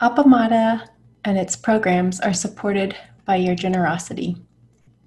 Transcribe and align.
Appamada 0.00 0.88
and 1.24 1.38
its 1.38 1.56
programs 1.56 2.20
are 2.20 2.34
supported 2.34 2.94
by 3.24 3.36
your 3.36 3.54
generosity, 3.54 4.36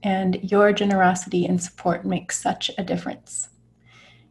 and 0.02 0.52
your 0.52 0.74
generosity 0.74 1.46
and 1.46 1.62
support 1.62 2.06
makes 2.06 2.42
such 2.42 2.72
a 2.76 2.84
difference. 2.84 3.50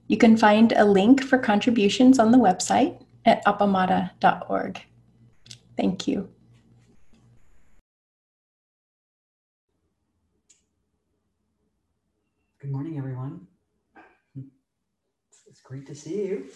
You 0.08 0.16
can 0.16 0.36
find 0.36 0.72
a 0.72 0.84
link 0.84 1.22
for 1.22 1.38
contributions 1.38 2.18
on 2.18 2.32
the 2.32 2.38
website 2.38 3.00
at 3.24 3.44
appamada.org. 3.44 4.82
Thank 5.76 6.08
you. 6.08 6.28
Good 12.60 12.72
morning, 12.72 12.98
everyone. 12.98 13.46
It's 15.46 15.60
great 15.62 15.86
to 15.86 15.94
see 15.94 16.26
you. 16.26 16.46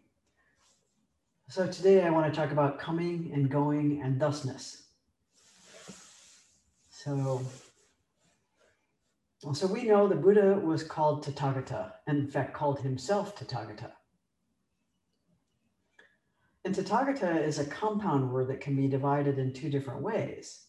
So 1.52 1.66
today 1.66 2.02
I 2.02 2.08
want 2.08 2.32
to 2.32 2.40
talk 2.40 2.50
about 2.50 2.78
coming 2.78 3.30
and 3.34 3.50
going 3.50 4.00
and 4.02 4.18
thusness. 4.18 4.84
So, 6.88 7.42
so 9.52 9.66
we 9.66 9.82
know 9.82 10.08
the 10.08 10.14
Buddha 10.14 10.58
was 10.64 10.82
called 10.82 11.26
Tathagata, 11.26 11.92
and 12.06 12.16
in 12.16 12.26
fact 12.26 12.54
called 12.54 12.80
himself 12.80 13.36
Tathagata. 13.36 13.90
And 16.64 16.74
Tathagata 16.74 17.46
is 17.46 17.58
a 17.58 17.66
compound 17.66 18.32
word 18.32 18.48
that 18.48 18.62
can 18.62 18.74
be 18.74 18.88
divided 18.88 19.38
in 19.38 19.52
two 19.52 19.68
different 19.68 20.00
ways. 20.00 20.68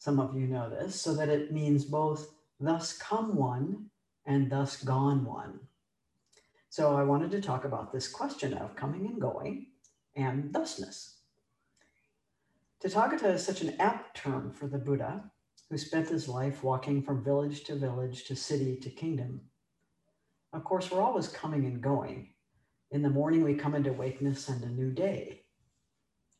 Some 0.00 0.18
of 0.18 0.34
you 0.34 0.48
know 0.48 0.68
this, 0.68 1.00
so 1.00 1.14
that 1.14 1.28
it 1.28 1.52
means 1.52 1.84
both 1.84 2.34
thus 2.58 2.98
come 2.98 3.36
one 3.36 3.90
and 4.26 4.50
thus 4.50 4.82
gone 4.82 5.24
one. 5.24 5.60
So 6.68 6.96
I 6.96 7.04
wanted 7.04 7.30
to 7.30 7.40
talk 7.40 7.64
about 7.64 7.92
this 7.92 8.08
question 8.08 8.54
of 8.54 8.74
coming 8.74 9.06
and 9.06 9.20
going 9.20 9.68
and 10.16 10.52
thusness. 10.52 11.18
Tathagata 12.82 13.34
is 13.34 13.44
such 13.44 13.60
an 13.62 13.76
apt 13.78 14.16
term 14.16 14.52
for 14.52 14.66
the 14.66 14.78
Buddha, 14.78 15.30
who 15.70 15.78
spent 15.78 16.08
his 16.08 16.28
life 16.28 16.62
walking 16.62 17.02
from 17.02 17.24
village 17.24 17.64
to 17.64 17.74
village 17.74 18.24
to 18.24 18.36
city 18.36 18.76
to 18.76 18.90
kingdom. 18.90 19.40
Of 20.52 20.64
course, 20.64 20.90
we're 20.90 21.02
always 21.02 21.28
coming 21.28 21.66
and 21.66 21.82
going. 21.82 22.30
In 22.90 23.02
the 23.02 23.10
morning, 23.10 23.42
we 23.42 23.54
come 23.54 23.74
into 23.74 23.92
wakeness 23.92 24.48
and 24.48 24.62
a 24.62 24.68
new 24.68 24.92
day. 24.92 25.42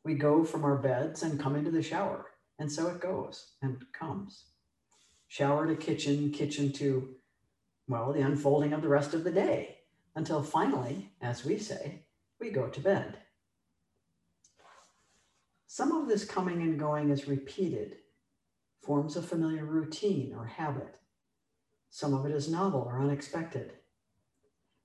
We 0.05 0.15
go 0.15 0.45
from 0.45 0.65
our 0.65 0.77
beds 0.77 1.22
and 1.22 1.41
come 1.41 1.56
into 1.56 1.72
the 1.72 1.83
shower, 1.83 2.27
and 2.59 2.70
so 2.70 2.87
it 2.87 3.00
goes 3.00 3.55
and 3.61 3.84
comes. 3.93 4.45
Shower 5.27 5.67
to 5.67 5.75
kitchen, 5.75 6.31
kitchen 6.31 6.70
to, 6.75 7.17
well, 7.89 8.12
the 8.12 8.20
unfolding 8.20 8.72
of 8.72 8.83
the 8.83 8.89
rest 8.89 9.12
of 9.12 9.25
the 9.25 9.33
day, 9.33 9.78
until 10.15 10.43
finally, 10.43 11.11
as 11.20 11.45
we 11.45 11.59
say, 11.59 12.05
we 12.39 12.50
go 12.50 12.69
to 12.69 12.81
bed. 12.81 13.19
Some 15.77 15.92
of 15.92 16.08
this 16.08 16.24
coming 16.24 16.62
and 16.62 16.78
going 16.78 17.10
is 17.10 17.28
repeated, 17.28 17.98
forms 18.80 19.14
a 19.14 19.20
familiar 19.20 19.66
routine 19.66 20.34
or 20.34 20.46
habit. 20.46 20.96
Some 21.91 22.14
of 22.14 22.24
it 22.24 22.32
is 22.32 22.48
novel 22.48 22.80
or 22.80 22.98
unexpected. 22.98 23.74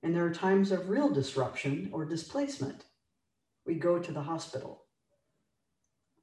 And 0.02 0.14
there 0.14 0.26
are 0.26 0.34
times 0.34 0.70
of 0.70 0.90
real 0.90 1.08
disruption 1.08 1.88
or 1.94 2.04
displacement. 2.04 2.84
We 3.64 3.76
go 3.76 4.00
to 4.00 4.12
the 4.12 4.20
hospital. 4.20 4.82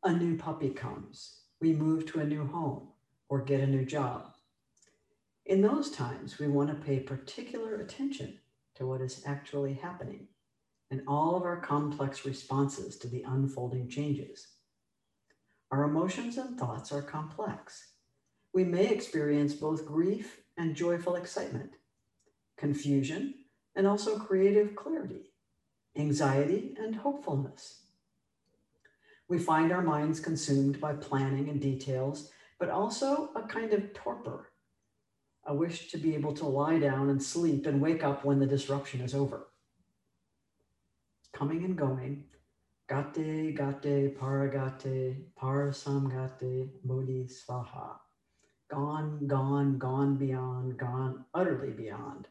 A 0.03 0.13
new 0.13 0.37
puppy 0.37 0.69
comes. 0.69 1.45
We 1.59 1.73
move 1.73 2.05
to 2.11 2.19
a 2.19 2.23
new 2.23 2.45
home 2.45 2.89
or 3.27 3.41
get 3.41 3.61
a 3.61 3.65
new 3.65 3.85
job. 3.85 4.35
In 5.47 5.63
those 5.63 5.89
times, 5.89 6.37
we 6.37 6.47
want 6.47 6.69
to 6.69 6.85
pay 6.85 6.99
particular 6.99 7.77
attention 7.77 8.37
to 8.75 8.85
what 8.85 9.01
is 9.01 9.23
actually 9.25 9.73
happening 9.73 10.27
and 10.91 11.01
all 11.07 11.35
of 11.35 11.41
our 11.41 11.59
complex 11.59 12.23
responses 12.23 12.97
to 12.99 13.07
the 13.07 13.23
unfolding 13.23 13.89
changes. 13.89 14.45
Our 15.71 15.83
emotions 15.83 16.37
and 16.37 16.57
thoughts 16.57 16.91
are 16.91 17.01
complex. 17.01 17.91
We 18.53 18.63
may 18.63 18.87
experience 18.87 19.53
both 19.53 19.85
grief 19.85 20.41
and 20.57 20.75
joyful 20.75 21.15
excitement, 21.15 21.71
confusion 22.57 23.35
and 23.75 23.85
also 23.85 24.17
creative 24.17 24.75
clarity, 24.75 25.31
anxiety 25.95 26.75
and 26.77 26.95
hopefulness. 26.95 27.81
We 29.27 29.37
find 29.37 29.71
our 29.71 29.83
minds 29.83 30.19
consumed 30.19 30.81
by 30.81 30.93
planning 30.93 31.49
and 31.49 31.61
details, 31.61 32.31
but 32.59 32.69
also 32.69 33.29
a 33.35 33.43
kind 33.43 33.73
of 33.73 33.93
torpor, 33.93 34.52
a 35.45 35.53
wish 35.53 35.91
to 35.91 35.97
be 35.97 36.15
able 36.15 36.33
to 36.33 36.45
lie 36.45 36.79
down 36.79 37.09
and 37.09 37.21
sleep 37.21 37.67
and 37.67 37.79
wake 37.79 38.03
up 38.03 38.25
when 38.25 38.39
the 38.39 38.47
disruption 38.47 39.02
is 39.02 39.13
over 39.13 39.49
coming 41.39 41.63
and 41.63 41.77
going. 41.77 42.25
Gate, 42.89 43.55
gate, 43.55 44.20
paragate, 44.20 45.22
parasamgate, 45.39 46.72
bodhi 46.83 47.30
svaha. 47.30 47.98
Gone, 48.72 49.27
gone, 49.27 49.77
gone 49.77 50.17
beyond, 50.17 50.80
gone 50.80 51.26
utterly 51.36 51.70
beyond. 51.70 52.27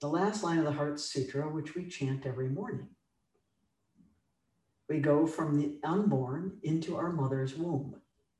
The 0.00 0.06
last 0.06 0.44
line 0.44 0.58
of 0.58 0.64
the 0.64 0.70
Heart 0.70 1.00
Sutra, 1.00 1.48
which 1.48 1.74
we 1.74 1.88
chant 1.88 2.24
every 2.24 2.48
morning. 2.48 2.86
We 4.88 5.00
go 5.00 5.26
from 5.26 5.58
the 5.58 5.80
unborn 5.82 6.58
into 6.62 6.96
our 6.96 7.10
mother's 7.10 7.56
womb, 7.56 7.96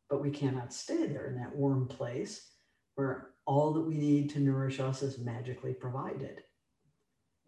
but 0.08 0.22
we 0.22 0.30
cannot 0.30 0.72
stay 0.72 1.08
there 1.08 1.26
in 1.26 1.34
that 1.40 1.56
warm 1.56 1.88
place 1.88 2.48
where 2.94 3.30
all 3.44 3.72
that 3.72 3.80
we 3.80 3.96
need 3.96 4.30
to 4.30 4.38
nourish 4.38 4.78
us 4.78 5.02
is 5.02 5.18
magically 5.18 5.74
provided. 5.74 6.42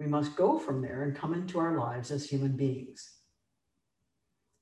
We 0.01 0.07
must 0.07 0.35
go 0.35 0.59
from 0.59 0.83
there 0.83 1.05
and 1.05 1.15
come 1.15 1.35
into 1.35 1.61
our 1.61 1.79
lives 1.79 2.11
as 2.11 2.29
human 2.29 2.57
beings. 2.57 3.16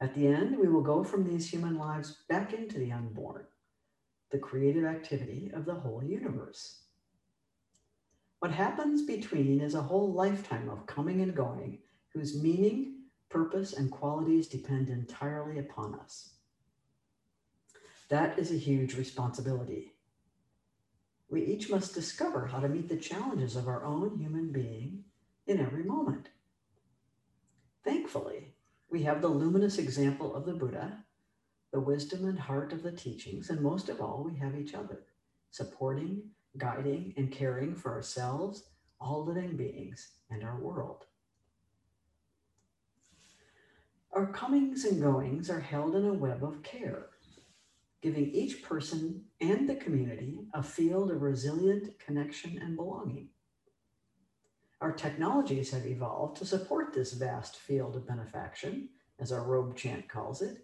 At 0.04 0.14
the 0.14 0.26
end, 0.26 0.58
we 0.58 0.68
will 0.68 0.82
go 0.82 1.02
from 1.02 1.24
these 1.24 1.48
human 1.48 1.78
lives 1.78 2.18
back 2.28 2.52
into 2.52 2.78
the 2.78 2.92
unborn, 2.92 3.46
the 4.30 4.38
creative 4.38 4.84
activity 4.84 5.50
of 5.54 5.64
the 5.64 5.76
whole 5.76 6.04
universe. 6.04 6.82
What 8.40 8.50
happens 8.50 9.00
between 9.00 9.62
is 9.62 9.74
a 9.74 9.80
whole 9.80 10.12
lifetime 10.12 10.68
of 10.68 10.84
coming 10.84 11.22
and 11.22 11.34
going, 11.34 11.78
whose 12.12 12.42
meaning, 12.42 13.04
purpose, 13.30 13.72
and 13.72 13.90
qualities 13.90 14.46
depend 14.46 14.90
entirely 14.90 15.58
upon 15.58 15.94
us. 15.94 16.34
That 18.10 18.38
is 18.38 18.52
a 18.52 18.58
huge 18.58 18.98
responsibility. 18.98 19.94
We 21.30 21.46
each 21.46 21.70
must 21.70 21.94
discover 21.94 22.44
how 22.48 22.60
to 22.60 22.68
meet 22.68 22.90
the 22.90 22.98
challenges 22.98 23.56
of 23.56 23.68
our 23.68 23.82
own 23.82 24.18
human 24.18 24.52
being 24.52 25.04
in 25.46 25.60
every 25.60 25.82
moment. 25.82 26.28
Thankfully, 27.82 28.53
we 28.90 29.02
have 29.02 29.20
the 29.20 29.28
luminous 29.28 29.78
example 29.78 30.34
of 30.34 30.44
the 30.46 30.52
Buddha, 30.52 31.04
the 31.72 31.80
wisdom 31.80 32.26
and 32.26 32.38
heart 32.38 32.72
of 32.72 32.82
the 32.82 32.92
teachings, 32.92 33.50
and 33.50 33.60
most 33.60 33.88
of 33.88 34.00
all, 34.00 34.22
we 34.24 34.38
have 34.38 34.56
each 34.56 34.74
other, 34.74 35.02
supporting, 35.50 36.22
guiding, 36.56 37.12
and 37.16 37.32
caring 37.32 37.74
for 37.74 37.92
ourselves, 37.92 38.64
all 39.00 39.24
living 39.24 39.56
beings, 39.56 40.12
and 40.30 40.44
our 40.44 40.58
world. 40.60 41.06
Our 44.12 44.26
comings 44.26 44.84
and 44.84 45.02
goings 45.02 45.50
are 45.50 45.60
held 45.60 45.96
in 45.96 46.06
a 46.06 46.12
web 46.12 46.44
of 46.44 46.62
care, 46.62 47.06
giving 48.00 48.30
each 48.30 48.62
person 48.62 49.24
and 49.40 49.68
the 49.68 49.74
community 49.74 50.38
a 50.54 50.62
field 50.62 51.10
of 51.10 51.22
resilient 51.22 51.98
connection 51.98 52.58
and 52.62 52.76
belonging. 52.76 53.30
Our 54.84 54.92
technologies 54.92 55.70
have 55.70 55.86
evolved 55.86 56.36
to 56.36 56.44
support 56.44 56.92
this 56.92 57.14
vast 57.14 57.56
field 57.56 57.96
of 57.96 58.06
benefaction, 58.06 58.90
as 59.18 59.32
our 59.32 59.42
robe 59.42 59.74
chant 59.78 60.10
calls 60.10 60.42
it, 60.42 60.58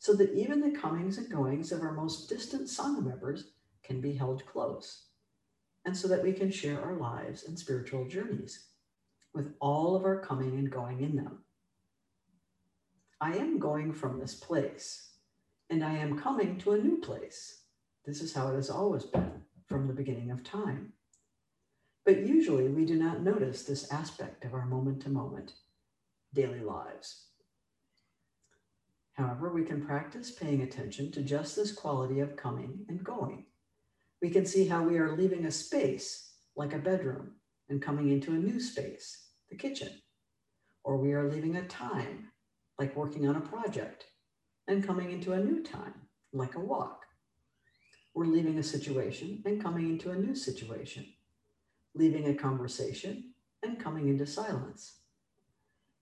so 0.00 0.14
that 0.14 0.34
even 0.34 0.60
the 0.60 0.76
comings 0.76 1.16
and 1.16 1.30
goings 1.30 1.70
of 1.70 1.80
our 1.80 1.92
most 1.92 2.28
distant 2.28 2.66
Sangha 2.66 3.06
members 3.06 3.52
can 3.84 4.00
be 4.00 4.14
held 4.14 4.44
close, 4.46 5.04
and 5.84 5.96
so 5.96 6.08
that 6.08 6.24
we 6.24 6.32
can 6.32 6.50
share 6.50 6.82
our 6.82 6.96
lives 6.96 7.44
and 7.44 7.56
spiritual 7.56 8.08
journeys 8.08 8.66
with 9.32 9.54
all 9.60 9.94
of 9.94 10.04
our 10.04 10.18
coming 10.18 10.58
and 10.58 10.68
going 10.68 11.00
in 11.00 11.14
them. 11.14 11.44
I 13.20 13.36
am 13.36 13.60
going 13.60 13.92
from 13.92 14.18
this 14.18 14.34
place, 14.34 15.10
and 15.70 15.84
I 15.84 15.92
am 15.98 16.18
coming 16.18 16.58
to 16.58 16.72
a 16.72 16.78
new 16.78 16.96
place. 16.96 17.60
This 18.04 18.22
is 18.22 18.34
how 18.34 18.48
it 18.48 18.56
has 18.56 18.70
always 18.70 19.04
been 19.04 19.44
from 19.68 19.86
the 19.86 19.94
beginning 19.94 20.32
of 20.32 20.42
time. 20.42 20.94
But 22.04 22.26
usually 22.26 22.68
we 22.68 22.84
do 22.84 22.96
not 22.96 23.22
notice 23.22 23.62
this 23.62 23.90
aspect 23.92 24.44
of 24.44 24.54
our 24.54 24.66
moment 24.66 25.02
to 25.02 25.08
moment 25.08 25.52
daily 26.34 26.60
lives. 26.60 27.26
However, 29.14 29.52
we 29.52 29.64
can 29.64 29.84
practice 29.84 30.30
paying 30.30 30.62
attention 30.62 31.12
to 31.12 31.22
just 31.22 31.54
this 31.54 31.72
quality 31.72 32.20
of 32.20 32.36
coming 32.36 32.86
and 32.88 33.04
going. 33.04 33.44
We 34.20 34.30
can 34.30 34.46
see 34.46 34.66
how 34.66 34.82
we 34.82 34.98
are 34.98 35.16
leaving 35.16 35.44
a 35.44 35.50
space, 35.50 36.32
like 36.56 36.72
a 36.72 36.78
bedroom, 36.78 37.32
and 37.68 37.82
coming 37.82 38.08
into 38.08 38.32
a 38.32 38.38
new 38.38 38.58
space, 38.58 39.28
the 39.50 39.56
kitchen. 39.56 39.90
Or 40.82 40.96
we 40.96 41.12
are 41.12 41.30
leaving 41.30 41.56
a 41.56 41.68
time, 41.68 42.28
like 42.78 42.96
working 42.96 43.28
on 43.28 43.36
a 43.36 43.40
project, 43.40 44.06
and 44.66 44.86
coming 44.86 45.10
into 45.10 45.32
a 45.32 45.44
new 45.44 45.62
time, 45.62 45.94
like 46.32 46.54
a 46.54 46.60
walk. 46.60 47.04
We're 48.14 48.26
leaving 48.26 48.58
a 48.58 48.62
situation 48.62 49.42
and 49.44 49.62
coming 49.62 49.90
into 49.90 50.10
a 50.10 50.16
new 50.16 50.34
situation, 50.34 51.06
leaving 51.94 52.28
a 52.28 52.34
conversation 52.34 53.32
and 53.62 53.78
coming 53.78 54.08
into 54.08 54.26
silence. 54.26 54.98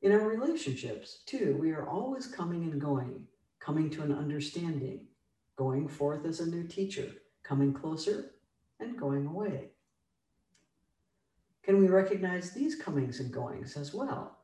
In 0.03 0.13
our 0.13 0.27
relationships, 0.27 1.23
too, 1.27 1.59
we 1.61 1.73
are 1.73 1.89
always 1.89 2.27
coming 2.27 2.63
and 2.65 2.81
going, 2.81 3.27
coming 3.59 3.91
to 3.91 4.03
an 4.03 4.13
understanding, 4.13 5.07
going 5.57 5.89
forth 5.89 6.25
as 6.25 6.41
a 6.41 6.49
new 6.49 6.67
teacher, 6.67 7.09
coming 7.43 7.75
closer 7.75 8.33
and 8.79 8.99
going 8.99 9.27
away. 9.27 9.73
Can 11.63 11.79
we 11.79 11.89
recognize 11.89 12.53
these 12.53 12.75
comings 12.75 13.21
and 13.21 13.31
goings 13.31 13.77
as 13.77 13.93
well? 13.93 14.39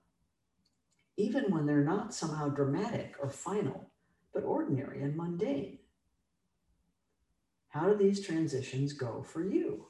Even 1.16 1.44
when 1.50 1.64
they're 1.64 1.82
not 1.82 2.12
somehow 2.12 2.48
dramatic 2.50 3.14
or 3.22 3.30
final, 3.30 3.90
but 4.34 4.44
ordinary 4.44 5.02
and 5.02 5.16
mundane. 5.16 5.78
How 7.68 7.88
do 7.88 7.96
these 7.96 8.24
transitions 8.24 8.92
go 8.92 9.22
for 9.22 9.42
you? 9.42 9.86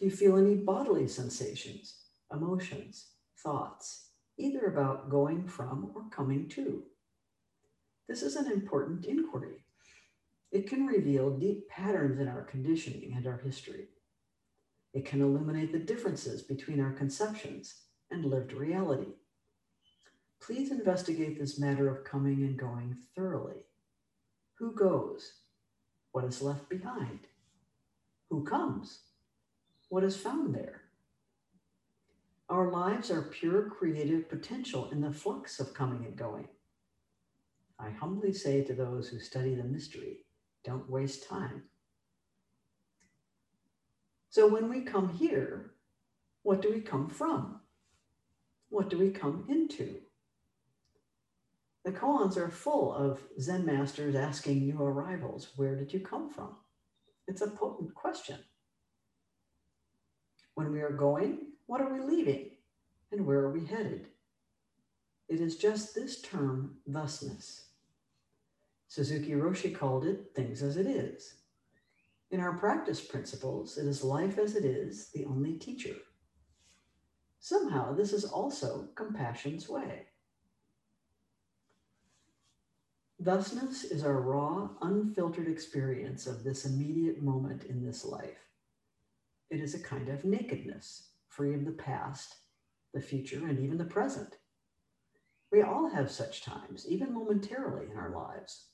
Do 0.00 0.06
you 0.06 0.12
feel 0.12 0.38
any 0.38 0.54
bodily 0.54 1.06
sensations, 1.06 1.96
emotions, 2.32 3.08
thoughts, 3.42 4.06
either 4.38 4.60
about 4.60 5.10
going 5.10 5.46
from 5.46 5.92
or 5.94 6.04
coming 6.10 6.48
to? 6.50 6.84
This 8.08 8.22
is 8.22 8.34
an 8.34 8.50
important 8.50 9.04
inquiry. 9.04 9.56
It 10.52 10.66
can 10.66 10.86
reveal 10.86 11.36
deep 11.36 11.68
patterns 11.68 12.18
in 12.18 12.28
our 12.28 12.44
conditioning 12.44 13.12
and 13.14 13.26
our 13.26 13.42
history. 13.44 13.88
It 14.94 15.04
can 15.04 15.20
illuminate 15.20 15.70
the 15.70 15.78
differences 15.78 16.40
between 16.40 16.80
our 16.80 16.92
conceptions 16.92 17.82
and 18.10 18.24
lived 18.24 18.54
reality. 18.54 19.12
Please 20.40 20.70
investigate 20.70 21.38
this 21.38 21.60
matter 21.60 21.90
of 21.90 22.04
coming 22.04 22.42
and 22.42 22.58
going 22.58 22.96
thoroughly. 23.14 23.66
Who 24.54 24.72
goes? 24.74 25.34
What 26.12 26.24
is 26.24 26.40
left 26.40 26.70
behind? 26.70 27.20
Who 28.30 28.44
comes? 28.44 29.00
What 29.90 30.04
is 30.04 30.16
found 30.16 30.54
there? 30.54 30.82
Our 32.48 32.70
lives 32.70 33.10
are 33.10 33.22
pure 33.22 33.68
creative 33.68 34.28
potential 34.28 34.88
in 34.90 35.00
the 35.00 35.12
flux 35.12 35.58
of 35.58 35.74
coming 35.74 36.04
and 36.04 36.16
going. 36.16 36.46
I 37.76 37.90
humbly 37.90 38.32
say 38.32 38.62
to 38.62 38.72
those 38.72 39.08
who 39.08 39.18
study 39.18 39.56
the 39.56 39.64
mystery, 39.64 40.26
don't 40.64 40.88
waste 40.88 41.28
time. 41.28 41.64
So 44.28 44.46
when 44.46 44.68
we 44.68 44.82
come 44.82 45.08
here, 45.08 45.72
what 46.44 46.62
do 46.62 46.70
we 46.70 46.82
come 46.82 47.08
from? 47.08 47.60
What 48.68 48.90
do 48.90 48.98
we 48.98 49.10
come 49.10 49.44
into? 49.48 49.96
The 51.84 51.90
koans 51.90 52.36
are 52.36 52.48
full 52.48 52.94
of 52.94 53.24
Zen 53.40 53.66
masters 53.66 54.14
asking 54.14 54.60
new 54.60 54.80
arrivals, 54.80 55.48
Where 55.56 55.74
did 55.74 55.92
you 55.92 55.98
come 55.98 56.30
from? 56.30 56.54
It's 57.26 57.42
a 57.42 57.50
potent 57.50 57.92
question. 57.96 58.38
When 60.54 60.72
we 60.72 60.80
are 60.80 60.92
going, 60.92 61.46
what 61.66 61.80
are 61.80 61.92
we 61.92 62.00
leaving? 62.00 62.50
And 63.12 63.26
where 63.26 63.38
are 63.40 63.52
we 63.52 63.66
headed? 63.66 64.08
It 65.28 65.40
is 65.40 65.56
just 65.56 65.94
this 65.94 66.20
term, 66.20 66.76
thusness. 66.88 67.66
Suzuki 68.88 69.32
Roshi 69.32 69.72
called 69.74 70.04
it 70.04 70.32
things 70.34 70.62
as 70.62 70.76
it 70.76 70.86
is. 70.86 71.34
In 72.30 72.40
our 72.40 72.56
practice 72.56 73.00
principles, 73.00 73.78
it 73.78 73.86
is 73.86 74.04
life 74.04 74.38
as 74.38 74.56
it 74.56 74.64
is, 74.64 75.10
the 75.14 75.24
only 75.24 75.54
teacher. 75.54 75.96
Somehow, 77.38 77.94
this 77.94 78.12
is 78.12 78.24
also 78.24 78.88
compassion's 78.94 79.68
way. 79.68 80.06
Thusness 83.20 83.84
is 83.84 84.02
our 84.04 84.20
raw, 84.20 84.70
unfiltered 84.82 85.46
experience 85.46 86.26
of 86.26 86.42
this 86.42 86.64
immediate 86.64 87.22
moment 87.22 87.64
in 87.64 87.84
this 87.84 88.04
life. 88.04 88.49
It 89.50 89.60
is 89.60 89.74
a 89.74 89.82
kind 89.82 90.08
of 90.08 90.24
nakedness, 90.24 91.10
free 91.28 91.54
of 91.54 91.64
the 91.64 91.72
past, 91.72 92.36
the 92.94 93.00
future, 93.00 93.46
and 93.46 93.58
even 93.58 93.78
the 93.78 93.84
present. 93.84 94.36
We 95.50 95.62
all 95.62 95.90
have 95.90 96.10
such 96.10 96.42
times, 96.42 96.86
even 96.88 97.12
momentarily 97.12 97.90
in 97.90 97.96
our 97.96 98.10
lives. 98.10 98.68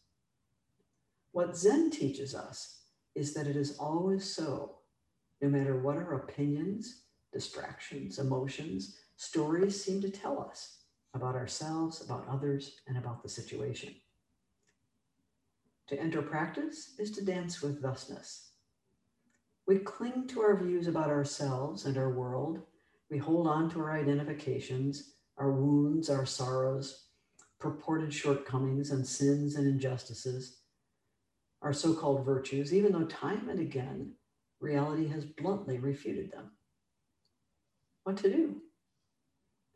What 1.32 1.56
Zen 1.56 1.90
teaches 1.90 2.34
us 2.34 2.82
is 3.14 3.32
that 3.34 3.46
it 3.46 3.56
is 3.56 3.78
always 3.78 4.24
so, 4.24 4.76
no 5.40 5.48
matter 5.48 5.80
what 5.80 5.96
our 5.96 6.14
opinions, 6.14 7.04
distractions, 7.32 8.18
emotions, 8.18 8.98
stories 9.16 9.82
seem 9.82 10.02
to 10.02 10.10
tell 10.10 10.38
us 10.38 10.80
about 11.14 11.34
ourselves, 11.34 12.02
about 12.04 12.28
others, 12.28 12.80
and 12.86 12.98
about 12.98 13.22
the 13.22 13.28
situation. 13.28 13.94
To 15.88 15.98
enter 15.98 16.20
practice 16.20 16.94
is 16.98 17.10
to 17.12 17.24
dance 17.24 17.62
with 17.62 17.80
thusness. 17.80 18.45
We 19.66 19.78
cling 19.78 20.28
to 20.28 20.42
our 20.42 20.56
views 20.56 20.86
about 20.86 21.10
ourselves 21.10 21.86
and 21.86 21.98
our 21.98 22.10
world. 22.10 22.60
We 23.10 23.18
hold 23.18 23.46
on 23.46 23.70
to 23.70 23.80
our 23.80 23.92
identifications, 23.92 25.14
our 25.38 25.50
wounds, 25.50 26.08
our 26.08 26.26
sorrows, 26.26 27.06
purported 27.58 28.12
shortcomings 28.12 28.90
and 28.90 29.06
sins 29.06 29.56
and 29.56 29.66
injustices 29.66 30.58
our 31.62 31.72
so 31.72 31.94
called 31.94 32.24
virtues, 32.24 32.72
even 32.72 32.92
though 32.92 33.06
time 33.06 33.48
and 33.48 33.60
again 33.60 34.12
reality 34.60 35.08
has 35.08 35.24
bluntly 35.24 35.78
refuted 35.78 36.30
them. 36.30 36.52
What 38.04 38.16
to 38.18 38.30
do? 38.30 38.62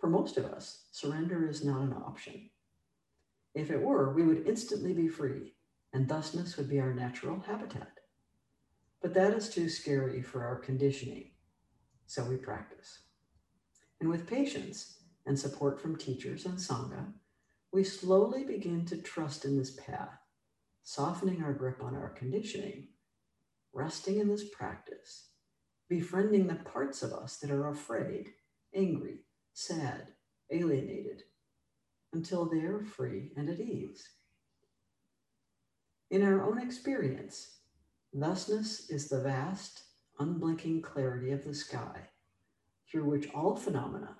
For 0.01 0.09
most 0.09 0.37
of 0.37 0.45
us, 0.45 0.85
surrender 0.93 1.49
is 1.49 1.65
not 1.65 1.83
an 1.83 1.93
option. 1.93 2.51
If 3.55 3.71
it 3.71 3.83
were, 3.83 4.15
we 4.15 4.23
would 4.23 4.47
instantly 4.47 4.93
be 4.93 5.09
free, 5.09 5.55
and 5.93 6.09
thusness 6.09 6.57
would 6.57 6.69
be 6.69 6.81
our 6.81 6.95
natural 6.95 7.41
habitat. 7.41 8.00
But 9.00 9.14
that 9.14 9.32
is 9.32 9.49
too 9.49 9.69
scary 9.69 10.23
for 10.23 10.44
our 10.44 10.56
conditioning, 10.56 11.31
so 12.06 12.25
we 12.25 12.37
practice. 12.37 13.00
And 14.00 14.11
with 14.11 14.26
patience 14.26 14.99
and 15.26 15.38
support 15.38 15.81
from 15.81 15.97
teachers 15.97 16.44
and 16.44 16.58
Sangha, 16.58 17.12
we 17.73 17.85
slowly 17.85 18.44
begin 18.44 18.85
to 18.87 18.97
trust 18.97 19.44
in 19.44 19.56
this 19.56 19.70
path 19.70 20.19
softening 20.82 21.43
our 21.43 21.52
grip 21.52 21.82
on 21.82 21.94
our 21.94 22.08
conditioning, 22.08 22.88
resting 23.73 24.19
in 24.19 24.29
this 24.29 24.49
practice, 24.49 25.29
befriending 25.88 26.46
the 26.46 26.55
parts 26.55 27.03
of 27.03 27.12
us 27.12 27.37
that 27.37 27.50
are 27.50 27.69
afraid, 27.69 28.31
angry, 28.75 29.19
sad, 29.53 30.08
alienated, 30.50 31.23
until 32.12 32.44
they 32.44 32.61
are 32.61 32.81
free 32.81 33.31
and 33.37 33.49
at 33.49 33.61
ease. 33.61 34.08
In 36.11 36.25
our 36.25 36.43
own 36.43 36.61
experience, 36.61 37.60
thusness 38.15 38.91
is 38.91 39.09
the 39.09 39.21
vast, 39.21 39.83
unblinking 40.19 40.83
clarity 40.83 41.31
of 41.31 41.45
the 41.45 41.55
sky 41.55 42.09
through 42.91 43.05
which 43.05 43.33
all 43.33 43.57
phenomena, 43.57 44.17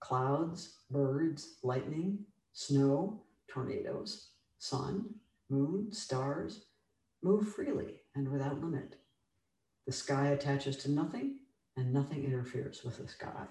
clouds, 0.00 0.78
birds, 0.90 1.56
lightning, 1.62 2.24
snow, 2.52 3.22
tornadoes, 3.48 4.28
sun, 4.58 5.06
moon, 5.50 5.92
stars 5.92 6.66
move 7.22 7.52
freely 7.52 8.00
and 8.14 8.30
without 8.30 8.60
limit. 8.60 8.96
The 9.86 9.92
sky 9.92 10.28
attaches 10.28 10.76
to 10.78 10.90
nothing 10.90 11.38
and 11.76 11.92
nothing 11.92 12.24
interferes 12.24 12.84
with 12.84 12.98
the 12.98 13.08
sky. 13.08 13.46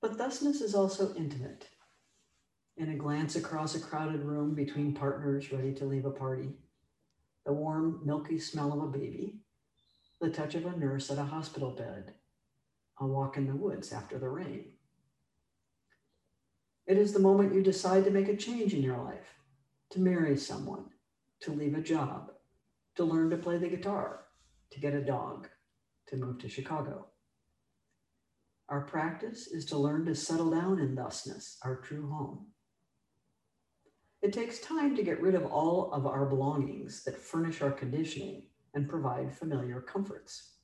But 0.00 0.16
thusness 0.16 0.62
is 0.62 0.74
also 0.74 1.14
intimate. 1.14 1.68
In 2.78 2.90
a 2.90 2.96
glance 2.96 3.36
across 3.36 3.74
a 3.74 3.80
crowded 3.80 4.22
room 4.22 4.54
between 4.54 4.94
partners 4.94 5.52
ready 5.52 5.74
to 5.74 5.84
leave 5.84 6.06
a 6.06 6.10
party, 6.10 6.54
the 7.46 7.52
warm, 7.52 8.00
milky 8.04 8.38
smell 8.38 8.72
of 8.72 8.82
a 8.82 8.86
baby, 8.86 9.40
the 10.20 10.30
touch 10.30 10.54
of 10.54 10.66
a 10.66 10.76
nurse 10.76 11.10
at 11.10 11.18
a 11.18 11.24
hospital 11.24 11.70
bed, 11.70 12.14
a 13.00 13.06
walk 13.06 13.36
in 13.36 13.46
the 13.46 13.56
woods 13.56 13.92
after 13.92 14.18
the 14.18 14.28
rain. 14.28 14.72
It 16.86 16.98
is 16.98 17.12
the 17.12 17.20
moment 17.20 17.54
you 17.54 17.62
decide 17.62 18.04
to 18.04 18.10
make 18.10 18.28
a 18.28 18.36
change 18.36 18.74
in 18.74 18.82
your 18.82 18.98
life, 18.98 19.38
to 19.90 20.00
marry 20.00 20.36
someone, 20.36 20.86
to 21.40 21.52
leave 21.52 21.74
a 21.74 21.80
job, 21.80 22.32
to 22.96 23.04
learn 23.04 23.30
to 23.30 23.36
play 23.36 23.58
the 23.58 23.68
guitar, 23.68 24.24
to 24.72 24.80
get 24.80 24.94
a 24.94 25.00
dog, 25.00 25.48
to 26.08 26.16
move 26.16 26.38
to 26.40 26.48
Chicago. 26.48 27.06
Our 28.68 28.82
practice 28.82 29.46
is 29.46 29.64
to 29.66 29.78
learn 29.78 30.04
to 30.06 30.14
settle 30.14 30.50
down 30.50 30.78
in 30.78 30.94
thusness, 30.94 31.58
our 31.64 31.76
true 31.76 32.08
home. 32.10 32.46
It 34.22 34.32
takes 34.32 34.58
time 34.58 34.94
to 34.96 35.02
get 35.02 35.20
rid 35.20 35.34
of 35.34 35.46
all 35.46 35.92
of 35.92 36.06
our 36.06 36.26
belongings 36.26 37.04
that 37.04 37.20
furnish 37.20 37.62
our 37.62 37.70
conditioning 37.70 38.44
and 38.74 38.88
provide 38.88 39.34
familiar 39.34 39.80
comforts. 39.80 40.54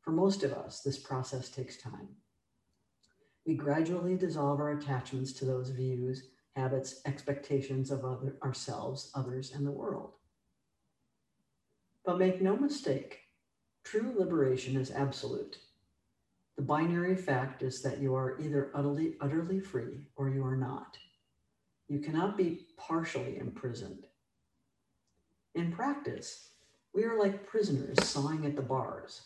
For 0.00 0.12
most 0.12 0.42
of 0.44 0.52
us, 0.52 0.80
this 0.80 0.98
process 0.98 1.50
takes 1.50 1.76
time 1.76 2.08
we 3.48 3.54
gradually 3.54 4.14
dissolve 4.14 4.60
our 4.60 4.72
attachments 4.72 5.32
to 5.32 5.46
those 5.46 5.70
views, 5.70 6.28
habits, 6.54 7.00
expectations 7.06 7.90
of 7.90 8.04
other, 8.04 8.36
ourselves, 8.44 9.10
others, 9.14 9.52
and 9.54 9.66
the 9.66 9.70
world. 9.70 10.12
But 12.04 12.18
make 12.18 12.42
no 12.42 12.58
mistake, 12.58 13.20
true 13.84 14.14
liberation 14.14 14.76
is 14.76 14.90
absolute. 14.90 15.56
The 16.56 16.62
binary 16.62 17.16
fact 17.16 17.62
is 17.62 17.80
that 17.80 18.02
you 18.02 18.14
are 18.14 18.38
either 18.38 18.70
utterly, 18.74 19.16
utterly 19.18 19.60
free 19.60 20.02
or 20.14 20.28
you 20.28 20.44
are 20.44 20.56
not. 20.56 20.98
You 21.88 22.00
cannot 22.00 22.36
be 22.36 22.66
partially 22.76 23.38
imprisoned. 23.38 24.06
In 25.54 25.72
practice, 25.72 26.50
we 26.94 27.04
are 27.04 27.18
like 27.18 27.46
prisoners 27.46 28.04
sawing 28.04 28.44
at 28.44 28.56
the 28.56 28.62
bars. 28.62 29.22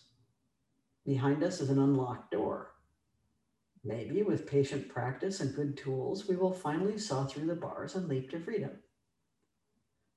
Behind 1.05 1.43
us 1.43 1.61
is 1.61 1.71
an 1.71 1.81
unlocked 1.81 2.31
door. 2.31 2.73
Maybe 3.83 4.23
with 4.23 4.47
patient 4.47 4.89
practice 4.89 5.41
and 5.41 5.57
good 5.57 5.77
tools, 5.77 6.29
we 6.29 6.37
will 6.37 6.53
finally 6.53 6.99
saw 6.99 7.25
through 7.25 7.47
the 7.47 7.57
bars 7.57 7.97
and 7.97 8.09
leap 8.09 8.31
to 8.31 8.39
freedom. 8.39 8.71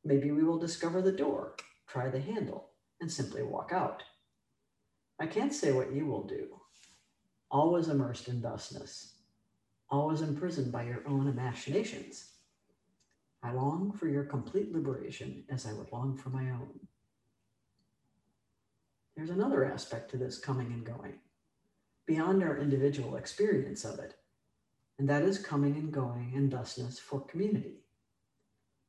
Maybe 0.03 0.29
we 0.29 0.43
will 0.43 0.59
discover 0.59 1.01
the 1.01 1.11
door, 1.11 1.55
try 1.87 2.09
the 2.09 2.21
handle, 2.21 2.69
and 3.01 3.11
simply 3.11 3.41
walk 3.41 3.71
out. 3.73 4.03
I 5.19 5.25
can't 5.25 5.53
say 5.53 5.71
what 5.71 5.91
you 5.91 6.05
will 6.05 6.27
do. 6.27 6.61
Always 7.49 7.87
immersed 7.87 8.27
in 8.27 8.39
thusness, 8.39 9.15
always 9.89 10.21
imprisoned 10.21 10.71
by 10.71 10.83
your 10.83 11.01
own 11.07 11.27
imaginations. 11.27 12.34
I 13.45 13.51
long 13.51 13.91
for 13.91 14.07
your 14.07 14.23
complete 14.23 14.73
liberation 14.73 15.43
as 15.49 15.67
I 15.67 15.73
would 15.73 15.91
long 15.91 16.17
for 16.17 16.29
my 16.29 16.49
own. 16.49 16.79
There's 19.15 19.29
another 19.29 19.63
aspect 19.71 20.09
to 20.11 20.17
this 20.17 20.39
coming 20.39 20.73
and 20.73 20.83
going, 20.83 21.19
beyond 22.07 22.41
our 22.41 22.57
individual 22.57 23.17
experience 23.17 23.85
of 23.85 23.99
it, 23.99 24.15
and 24.97 25.07
that 25.07 25.21
is 25.21 25.37
coming 25.37 25.75
and 25.75 25.91
going 25.91 26.33
and 26.35 26.51
thusness 26.51 26.97
for 26.97 27.19
community. 27.19 27.83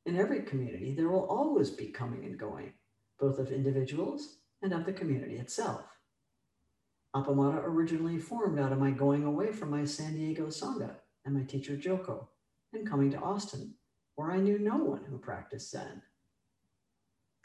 In 0.06 0.16
every 0.16 0.40
community, 0.40 0.94
there 0.94 1.10
will 1.10 1.26
always 1.26 1.68
be 1.68 1.88
coming 1.88 2.24
and 2.24 2.38
going, 2.38 2.72
both 3.20 3.38
of 3.38 3.52
individuals 3.52 4.38
and 4.62 4.72
of 4.72 4.86
the 4.86 4.92
community 4.94 5.36
itself. 5.36 5.84
Appamada 7.14 7.62
originally 7.62 8.18
formed 8.18 8.58
out 8.58 8.72
of 8.72 8.78
my 8.78 8.90
going 8.90 9.24
away 9.24 9.52
from 9.52 9.70
my 9.70 9.84
San 9.84 10.14
Diego 10.14 10.46
Sangha 10.46 10.94
and 11.26 11.34
my 11.34 11.42
teacher 11.42 11.76
Joko 11.76 12.30
and 12.72 12.88
coming 12.88 13.10
to 13.10 13.18
Austin, 13.18 13.74
where 14.16 14.32
I 14.32 14.38
knew 14.38 14.58
no 14.58 14.76
one 14.76 15.04
who 15.04 15.18
practiced 15.18 15.70
Zen. 15.70 16.02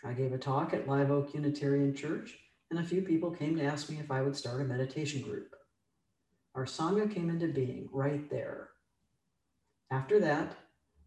I 0.04 0.13
gave 0.13 0.34
a 0.34 0.38
talk 0.38 0.74
at 0.74 0.88
Live 0.88 1.12
Oak 1.12 1.34
Unitarian 1.34 1.94
Church, 1.94 2.36
and 2.72 2.80
a 2.80 2.84
few 2.84 3.01
people 3.01 3.30
came 3.30 3.58
to 3.58 3.63
ask 3.63 3.90
me 3.90 4.00
if 4.00 4.10
I 4.10 4.22
would 4.22 4.36
start 4.36 4.62
a 4.62 4.63
meditation 4.63 5.22
group. 5.22 5.54
Our 6.56 6.66
Sangha 6.66 7.13
came 7.13 7.30
into 7.30 7.50
being 7.50 7.88
right 7.92 8.28
there. 8.30 8.70
After 9.92 10.20
that, 10.22 10.56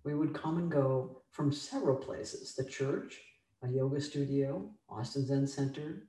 we 0.04 0.14
would 0.14 0.34
come 0.34 0.58
and 0.58 0.70
go 0.70 1.22
from 1.30 1.50
several 1.50 1.96
places 1.96 2.54
the 2.54 2.64
church, 2.64 3.18
a 3.62 3.68
yoga 3.68 4.00
studio, 4.00 4.70
Austin 4.88 5.26
Zen 5.26 5.46
Center, 5.46 6.08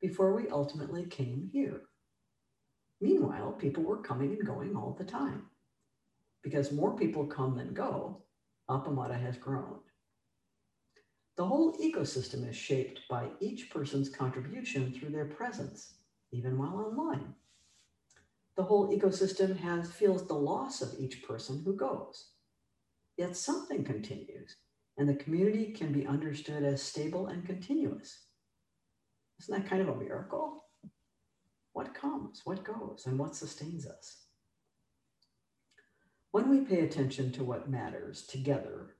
before 0.00 0.34
we 0.34 0.48
ultimately 0.48 1.04
came 1.04 1.48
here. 1.52 1.82
Meanwhile, 3.00 3.52
people 3.52 3.84
were 3.84 4.02
coming 4.02 4.32
and 4.32 4.46
going 4.46 4.74
all 4.74 4.96
the 4.98 5.04
time. 5.04 5.46
Because 6.42 6.72
more 6.72 6.96
people 6.96 7.26
come 7.26 7.56
than 7.56 7.72
go, 7.72 8.22
Appamada 8.68 9.20
has 9.20 9.36
grown. 9.36 9.80
The 11.36 11.44
whole 11.44 11.76
ecosystem 11.78 12.48
is 12.48 12.56
shaped 12.56 13.00
by 13.08 13.28
each 13.40 13.70
person's 13.70 14.08
contribution 14.08 14.92
through 14.92 15.10
their 15.10 15.26
presence, 15.26 15.94
even 16.32 16.58
while 16.58 16.78
online. 16.78 17.34
The 18.56 18.62
whole 18.62 18.88
ecosystem 18.88 19.56
has 19.58 19.92
feels 19.92 20.26
the 20.26 20.34
loss 20.34 20.80
of 20.80 20.98
each 20.98 21.22
person 21.22 21.62
who 21.64 21.76
goes. 21.76 22.30
Yet 23.16 23.36
something 23.36 23.84
continues, 23.84 24.56
and 24.96 25.08
the 25.08 25.14
community 25.14 25.72
can 25.72 25.92
be 25.92 26.06
understood 26.06 26.64
as 26.64 26.82
stable 26.82 27.26
and 27.26 27.44
continuous. 27.46 28.26
Isn't 29.40 29.62
that 29.62 29.68
kind 29.68 29.82
of 29.82 29.88
a 29.88 29.94
miracle? 29.94 30.66
what 31.76 31.92
comes, 31.92 32.40
what 32.44 32.64
goes, 32.64 33.04
and 33.04 33.18
what 33.18 33.36
sustains 33.36 33.86
us. 33.86 34.25
When 36.36 36.50
we 36.50 36.60
pay 36.66 36.80
attention 36.80 37.32
to 37.32 37.44
what 37.44 37.70
matters 37.70 38.26
together, 38.26 38.96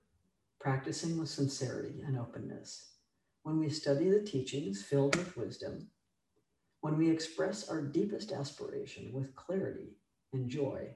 practicing 0.58 1.18
with 1.18 1.28
sincerity 1.28 2.00
and 2.06 2.18
openness, 2.18 2.94
when 3.42 3.58
we 3.58 3.68
study 3.68 4.08
the 4.08 4.22
teachings 4.22 4.82
filled 4.82 5.16
with 5.16 5.36
wisdom, 5.36 5.90
when 6.80 6.96
we 6.96 7.10
express 7.10 7.68
our 7.68 7.82
deepest 7.82 8.32
aspiration 8.32 9.12
with 9.12 9.36
clarity 9.36 9.98
and 10.32 10.48
joy, 10.48 10.88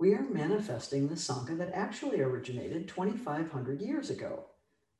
we 0.00 0.14
are 0.14 0.22
manifesting 0.22 1.06
the 1.06 1.16
Sangha 1.16 1.58
that 1.58 1.74
actually 1.74 2.22
originated 2.22 2.88
2,500 2.88 3.82
years 3.82 4.08
ago 4.08 4.46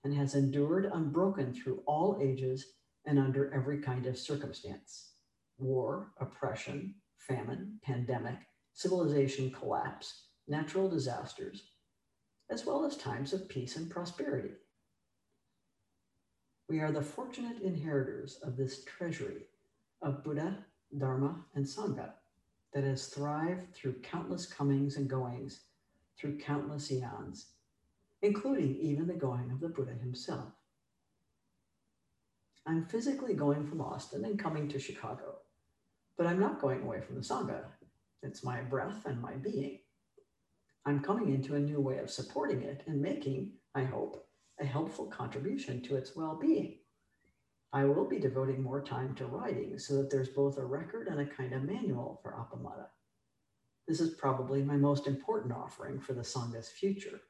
and 0.04 0.12
has 0.12 0.34
endured 0.34 0.84
unbroken 0.84 1.54
through 1.54 1.82
all 1.86 2.18
ages 2.20 2.74
and 3.06 3.18
under 3.18 3.50
every 3.54 3.80
kind 3.80 4.04
of 4.04 4.18
circumstance. 4.18 5.12
War, 5.56 6.12
oppression, 6.20 6.96
famine, 7.16 7.78
pandemic, 7.82 8.36
civilization 8.74 9.50
collapse, 9.50 10.26
natural 10.48 10.88
disasters, 10.88 11.62
as 12.50 12.66
well 12.66 12.84
as 12.84 12.96
times 12.96 13.32
of 13.32 13.48
peace 13.48 13.76
and 13.76 13.90
prosperity. 13.90 14.54
We 16.68 16.80
are 16.80 16.92
the 16.92 17.02
fortunate 17.02 17.62
inheritors 17.62 18.38
of 18.42 18.56
this 18.56 18.84
treasury 18.84 19.46
of 20.00 20.24
Buddha, 20.24 20.58
Dharma, 20.96 21.36
and 21.54 21.64
Sangha 21.64 22.12
that 22.72 22.84
has 22.84 23.06
thrived 23.06 23.74
through 23.74 24.00
countless 24.02 24.46
comings 24.46 24.96
and 24.96 25.08
goings, 25.08 25.60
through 26.18 26.38
countless 26.38 26.90
eons, 26.90 27.46
including 28.22 28.76
even 28.76 29.06
the 29.06 29.14
going 29.14 29.50
of 29.50 29.60
the 29.60 29.68
Buddha 29.68 29.92
himself. 29.92 30.52
I'm 32.66 32.86
physically 32.86 33.34
going 33.34 33.66
from 33.66 33.80
Austin 33.80 34.24
and 34.24 34.38
coming 34.38 34.68
to 34.68 34.78
Chicago. 34.78 35.38
But 36.16 36.26
I'm 36.26 36.38
not 36.38 36.60
going 36.60 36.82
away 36.82 37.00
from 37.00 37.16
the 37.16 37.22
Sangha. 37.22 37.64
It's 38.22 38.44
my 38.44 38.60
breath 38.60 39.04
and 39.06 39.20
my 39.20 39.32
being. 39.32 39.80
I'm 40.84 41.00
coming 41.00 41.32
into 41.32 41.54
a 41.54 41.60
new 41.60 41.80
way 41.80 41.98
of 41.98 42.10
supporting 42.10 42.62
it 42.62 42.82
and 42.86 43.00
making, 43.00 43.52
I 43.74 43.84
hope, 43.84 44.26
a 44.60 44.64
helpful 44.64 45.06
contribution 45.06 45.80
to 45.82 45.96
its 45.96 46.16
well 46.16 46.38
being. 46.40 46.78
I 47.72 47.84
will 47.84 48.06
be 48.06 48.18
devoting 48.18 48.62
more 48.62 48.82
time 48.82 49.14
to 49.14 49.26
writing 49.26 49.78
so 49.78 49.96
that 49.96 50.10
there's 50.10 50.28
both 50.28 50.58
a 50.58 50.64
record 50.64 51.08
and 51.08 51.20
a 51.20 51.26
kind 51.26 51.52
of 51.54 51.62
manual 51.62 52.20
for 52.22 52.32
Appamada. 52.32 52.86
This 53.88 54.00
is 54.00 54.14
probably 54.14 54.62
my 54.62 54.76
most 54.76 55.06
important 55.06 55.52
offering 55.52 56.00
for 56.00 56.12
the 56.12 56.20
Sangha's 56.20 56.68
future. 56.68 57.20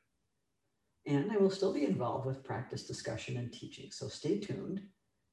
And 1.06 1.30
I 1.30 1.36
will 1.36 1.50
still 1.50 1.72
be 1.72 1.84
involved 1.84 2.26
with 2.26 2.44
practice 2.44 2.84
discussion 2.84 3.36
and 3.36 3.52
teaching, 3.52 3.90
so 3.90 4.08
stay 4.08 4.38
tuned 4.38 4.80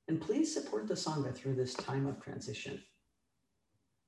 and 0.07 0.19
please 0.19 0.51
support 0.51 0.87
the 0.87 0.95
Sangha 0.95 1.33
through 1.33 1.55
this 1.55 1.73
time 1.75 2.07
of 2.07 2.19
transition. 2.19 2.81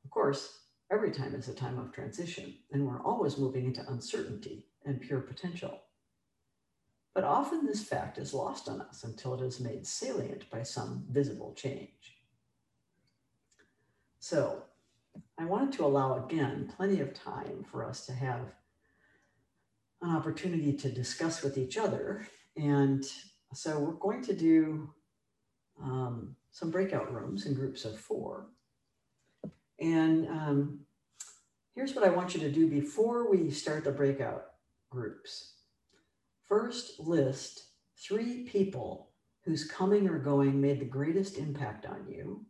Of 0.03 0.10
course, 0.10 0.61
every 0.91 1.12
time 1.12 1.33
is 1.33 1.48
a 1.48 1.53
time 1.53 1.79
of 1.79 1.93
transition, 1.93 2.53
and 2.71 2.86
we're 2.86 3.01
always 3.03 3.38
moving 3.38 3.65
into 3.65 3.89
uncertainty 3.89 4.67
and 4.86 5.01
pure 5.01 5.21
potential. 5.21 5.79
But 7.13 7.24
often 7.24 7.65
this 7.65 7.83
fact 7.83 8.17
is 8.17 8.33
lost 8.33 8.69
on 8.69 8.81
us 8.81 9.03
until 9.03 9.33
it 9.33 9.41
is 9.41 9.60
made 9.60 9.88
salient 9.88 10.50
by 10.50 10.63
some 10.63 11.05
visible 11.10 11.53
change. 11.55 12.17
So, 14.19 14.63
I 15.38 15.45
wanted 15.45 15.74
to 15.74 15.86
allow 15.86 16.24
again 16.24 16.71
plenty 16.77 17.01
of 17.01 17.13
time 17.13 17.65
for 17.69 17.83
us 17.83 18.05
to 18.05 18.13
have 18.13 18.53
an 20.01 20.15
opportunity 20.15 20.74
to 20.74 20.91
discuss 20.91 21.43
with 21.43 21.57
each 21.57 21.77
other. 21.77 22.27
And 22.55 23.03
so 23.53 23.79
we're 23.79 23.93
going 23.93 24.24
to 24.24 24.33
do 24.33 24.89
um, 25.81 26.36
some 26.51 26.71
breakout 26.71 27.13
rooms 27.13 27.45
in 27.45 27.53
groups 27.53 27.86
of 27.86 28.00
four. 28.00 28.48
And 29.81 30.27
um, 30.27 30.79
here's 31.73 31.95
what 31.95 32.05
I 32.05 32.11
want 32.11 32.35
you 32.35 32.39
to 32.41 32.51
do 32.51 32.67
before 32.67 33.29
we 33.31 33.50
start 33.50 33.83
the 33.83 33.91
breakout 33.91 34.45
groups. 34.91 35.55
First, 36.47 37.00
list 37.00 37.63
three 37.97 38.43
people 38.43 39.09
whose 39.43 39.65
coming 39.65 40.07
or 40.07 40.19
going 40.19 40.61
made 40.61 40.79
the 40.79 40.85
greatest 40.85 41.39
impact 41.39 41.88
on 41.88 42.05
you, 42.07 42.45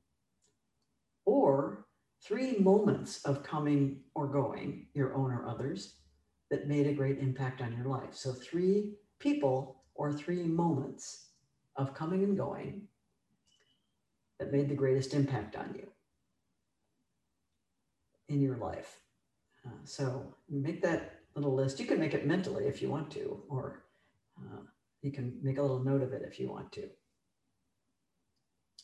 or 1.25 1.85
three 2.21 2.57
moments 2.57 3.23
of 3.23 3.43
coming 3.43 4.01
or 4.13 4.27
going, 4.27 4.88
your 4.93 5.15
own 5.15 5.31
or 5.31 5.47
others, 5.47 5.95
that 6.50 6.67
made 6.67 6.85
a 6.85 6.93
great 6.93 7.19
impact 7.19 7.61
on 7.61 7.71
your 7.77 7.85
life. 7.85 8.13
So, 8.13 8.33
three 8.33 8.95
people 9.19 9.83
or 9.95 10.11
three 10.11 10.43
moments 10.43 11.27
of 11.77 11.93
coming 11.93 12.23
and 12.23 12.35
going 12.35 12.81
that 14.38 14.51
made 14.51 14.67
the 14.67 14.75
greatest 14.75 15.13
impact 15.13 15.55
on 15.55 15.73
you 15.75 15.90
in 18.31 18.41
your 18.41 18.57
life. 18.57 19.01
Uh, 19.65 19.83
so 19.83 20.33
make 20.50 20.81
that 20.81 21.19
little 21.35 21.53
list. 21.53 21.79
You 21.79 21.85
can 21.85 22.00
make 22.00 22.13
it 22.13 22.25
mentally 22.25 22.65
if 22.65 22.81
you 22.81 22.89
want 22.89 23.11
to, 23.11 23.41
or 23.50 23.83
uh, 24.39 24.61
you 25.01 25.11
can 25.11 25.38
make 25.43 25.57
a 25.57 25.61
little 25.61 25.83
note 25.83 26.01
of 26.01 26.13
it 26.13 26.23
if 26.25 26.39
you 26.39 26.50
want 26.50 26.71
to. 26.73 26.89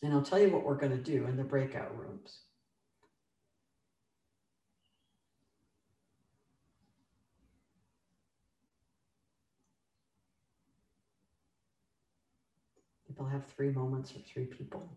And 0.04 0.14
I'll 0.14 0.22
tell 0.22 0.40
you 0.40 0.50
what 0.50 0.64
we're 0.64 0.76
going 0.76 0.92
to 0.92 0.98
do 0.98 1.26
in 1.26 1.38
the 1.38 1.44
breakout 1.44 1.98
rooms. 1.98 2.42
People 13.08 13.26
have 13.26 13.48
three 13.48 13.72
moments 13.72 14.12
or 14.12 14.20
three 14.32 14.46
people 14.46 14.88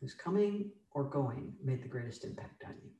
whose 0.00 0.14
coming 0.14 0.70
or 0.90 1.04
going 1.04 1.54
made 1.62 1.84
the 1.84 1.88
greatest 1.88 2.24
impact 2.24 2.64
on 2.66 2.74
you. 2.82 2.90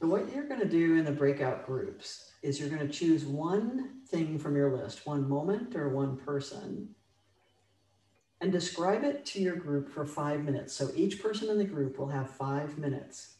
So 0.00 0.06
what 0.06 0.32
you're 0.32 0.48
going 0.48 0.60
to 0.60 0.68
do 0.68 0.96
in 0.96 1.04
the 1.04 1.12
breakout 1.12 1.66
groups 1.66 2.32
is 2.42 2.58
you're 2.58 2.70
going 2.70 2.86
to 2.86 2.92
choose 2.92 3.24
one 3.24 4.00
thing 4.08 4.38
from 4.38 4.56
your 4.56 4.74
list, 4.74 5.06
one 5.06 5.28
moment 5.28 5.76
or 5.76 5.90
one 5.90 6.16
person 6.16 6.94
and 8.40 8.50
describe 8.50 9.04
it 9.04 9.26
to 9.26 9.40
your 9.40 9.56
group 9.56 9.90
for 9.90 10.06
five 10.06 10.42
minutes. 10.44 10.74
So 10.74 10.90
each 10.96 11.22
person 11.22 11.50
in 11.50 11.58
the 11.58 11.64
group 11.64 11.98
will 11.98 12.08
have 12.08 12.30
five 12.30 12.78
minutes. 12.78 13.36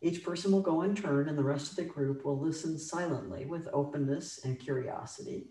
Each 0.00 0.24
person 0.24 0.50
will 0.50 0.62
go 0.62 0.80
in 0.82 0.94
turn, 0.94 1.28
and 1.28 1.36
the 1.36 1.44
rest 1.44 1.70
of 1.70 1.76
the 1.76 1.84
group 1.84 2.24
will 2.24 2.38
listen 2.38 2.78
silently 2.78 3.44
with 3.44 3.68
openness 3.72 4.40
and 4.44 4.58
curiosity. 4.58 5.48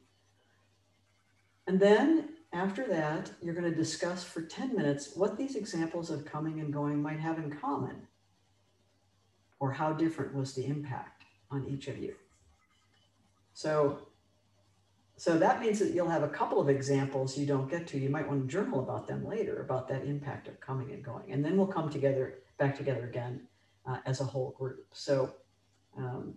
And 1.67 1.79
then 1.79 2.29
after 2.51 2.87
that, 2.87 3.29
you're 3.43 3.53
going 3.53 3.69
to 3.69 3.77
discuss 3.77 4.23
for 4.23 4.41
10 4.41 4.75
minutes 4.75 5.11
what 5.15 5.37
these 5.37 5.55
examples 5.55 6.09
of 6.09 6.25
coming 6.25 6.59
and 6.59 6.73
going 6.73 6.99
might 6.99 7.19
have 7.19 7.37
in 7.37 7.55
common, 7.55 8.07
or 9.59 9.71
how 9.71 9.93
different 9.93 10.33
was 10.33 10.53
the 10.53 10.65
impact 10.65 11.23
on 11.51 11.67
each 11.67 11.87
of 11.87 11.97
you. 11.97 12.15
So 13.53 14.09
so 15.19 15.37
that 15.37 15.59
means 15.59 15.79
that 15.79 15.93
you'll 15.93 16.07
have 16.07 16.23
a 16.23 16.29
couple 16.29 16.61
of 16.61 16.69
examples 16.69 17.37
you 17.37 17.45
don't 17.45 17.69
get 17.69 17.85
to. 17.87 17.99
You 17.99 18.09
might 18.09 18.25
want 18.25 18.41
to 18.41 18.47
journal 18.47 18.79
about 18.79 19.05
them 19.05 19.27
later, 19.27 19.61
about 19.61 19.89
that 19.89 20.05
impact 20.05 20.47
of 20.47 20.61
coming 20.61 20.91
and 20.91 21.03
going. 21.03 21.33
And 21.33 21.43
then 21.43 21.57
we'll 21.57 21.67
come 21.67 21.89
together, 21.89 22.35
back 22.57 22.77
together 22.77 23.03
again 23.03 23.41
uh, 23.85 23.97
as 24.05 24.21
a 24.21 24.23
whole 24.23 24.51
group. 24.57 24.85
So, 24.93 25.33
um, 25.97 26.35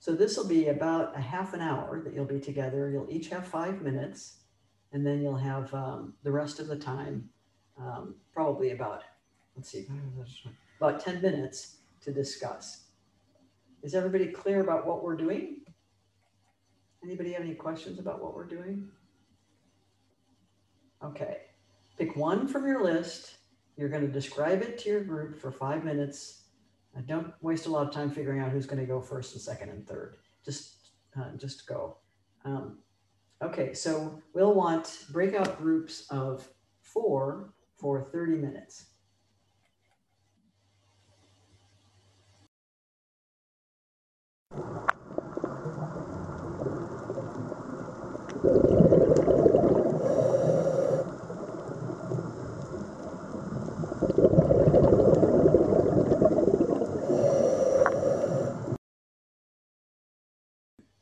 so 0.00 0.14
this 0.14 0.36
will 0.36 0.46
be 0.46 0.68
about 0.68 1.16
a 1.16 1.20
half 1.22 1.54
an 1.54 1.62
hour 1.62 2.02
that 2.04 2.12
you'll 2.12 2.26
be 2.26 2.40
together. 2.40 2.90
You'll 2.90 3.10
each 3.10 3.30
have 3.30 3.46
five 3.46 3.80
minutes, 3.80 4.40
and 4.92 5.06
then 5.06 5.22
you'll 5.22 5.38
have 5.38 5.72
um, 5.72 6.12
the 6.24 6.30
rest 6.30 6.60
of 6.60 6.66
the 6.68 6.76
time, 6.76 7.26
um, 7.80 8.16
probably 8.34 8.72
about, 8.72 9.02
let's 9.56 9.70
see, 9.70 9.88
about 10.78 11.02
10 11.02 11.22
minutes 11.22 11.78
to 12.02 12.12
discuss. 12.12 12.84
Is 13.82 13.94
everybody 13.94 14.26
clear 14.26 14.60
about 14.60 14.86
what 14.86 15.02
we're 15.02 15.16
doing? 15.16 15.58
Anybody 17.04 17.32
have 17.32 17.42
any 17.42 17.54
questions 17.54 17.98
about 17.98 18.22
what 18.22 18.34
we're 18.34 18.46
doing? 18.46 18.88
Okay, 21.02 21.38
pick 21.98 22.14
one 22.14 22.46
from 22.46 22.66
your 22.66 22.82
list. 22.82 23.38
You're 23.76 23.88
going 23.88 24.06
to 24.06 24.12
describe 24.12 24.62
it 24.62 24.78
to 24.78 24.88
your 24.88 25.02
group 25.02 25.40
for 25.40 25.50
five 25.50 25.84
minutes. 25.84 26.44
Uh, 26.96 27.00
don't 27.00 27.32
waste 27.40 27.66
a 27.66 27.70
lot 27.70 27.88
of 27.88 27.92
time 27.92 28.10
figuring 28.10 28.40
out 28.40 28.52
who's 28.52 28.66
going 28.66 28.78
to 28.78 28.86
go 28.86 29.00
first 29.00 29.32
and 29.32 29.42
second 29.42 29.70
and 29.70 29.86
third. 29.86 30.16
Just, 30.44 30.90
uh, 31.18 31.30
just 31.36 31.66
go. 31.66 31.96
Um, 32.44 32.78
okay, 33.42 33.74
so 33.74 34.20
we'll 34.34 34.54
want 34.54 35.06
breakout 35.10 35.58
groups 35.58 36.06
of 36.10 36.48
four 36.82 37.54
for 37.76 38.08
30 38.12 38.34
minutes. 38.34 38.91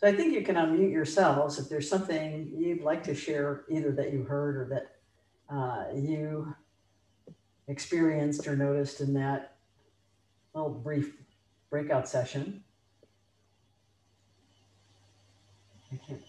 So 0.01 0.07
I 0.07 0.13
think 0.17 0.33
you 0.33 0.43
can 0.43 0.57
unmute 0.57 0.93
yourselves 0.93 1.59
if 1.59 1.69
there's 1.69 1.89
something 1.89 2.51
you'd 2.57 2.81
like 2.81 3.03
to 3.03 3.15
share, 3.15 3.65
either 3.69 3.93
that 3.93 4.13
you 4.15 4.23
heard 4.23 4.57
or 4.57 4.65
that 4.71 5.55
uh, 5.55 5.85
you 5.95 6.55
experienced 7.69 8.47
or 8.47 8.57
noticed 8.57 9.03
in 9.03 9.13
that 9.15 9.57
little 10.55 10.71
brief 10.71 11.17
breakout 11.69 12.09
session. 12.09 12.65
I 15.93 15.97
can't, 15.97 16.23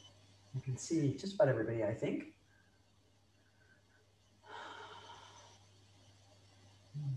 I 0.56 0.60
can 0.60 0.78
see 0.78 1.16
just 1.20 1.36
about 1.36 1.48
everybody, 1.48 1.84
I 1.84 1.94
think. 1.94 2.34
Hmm. 6.96 7.14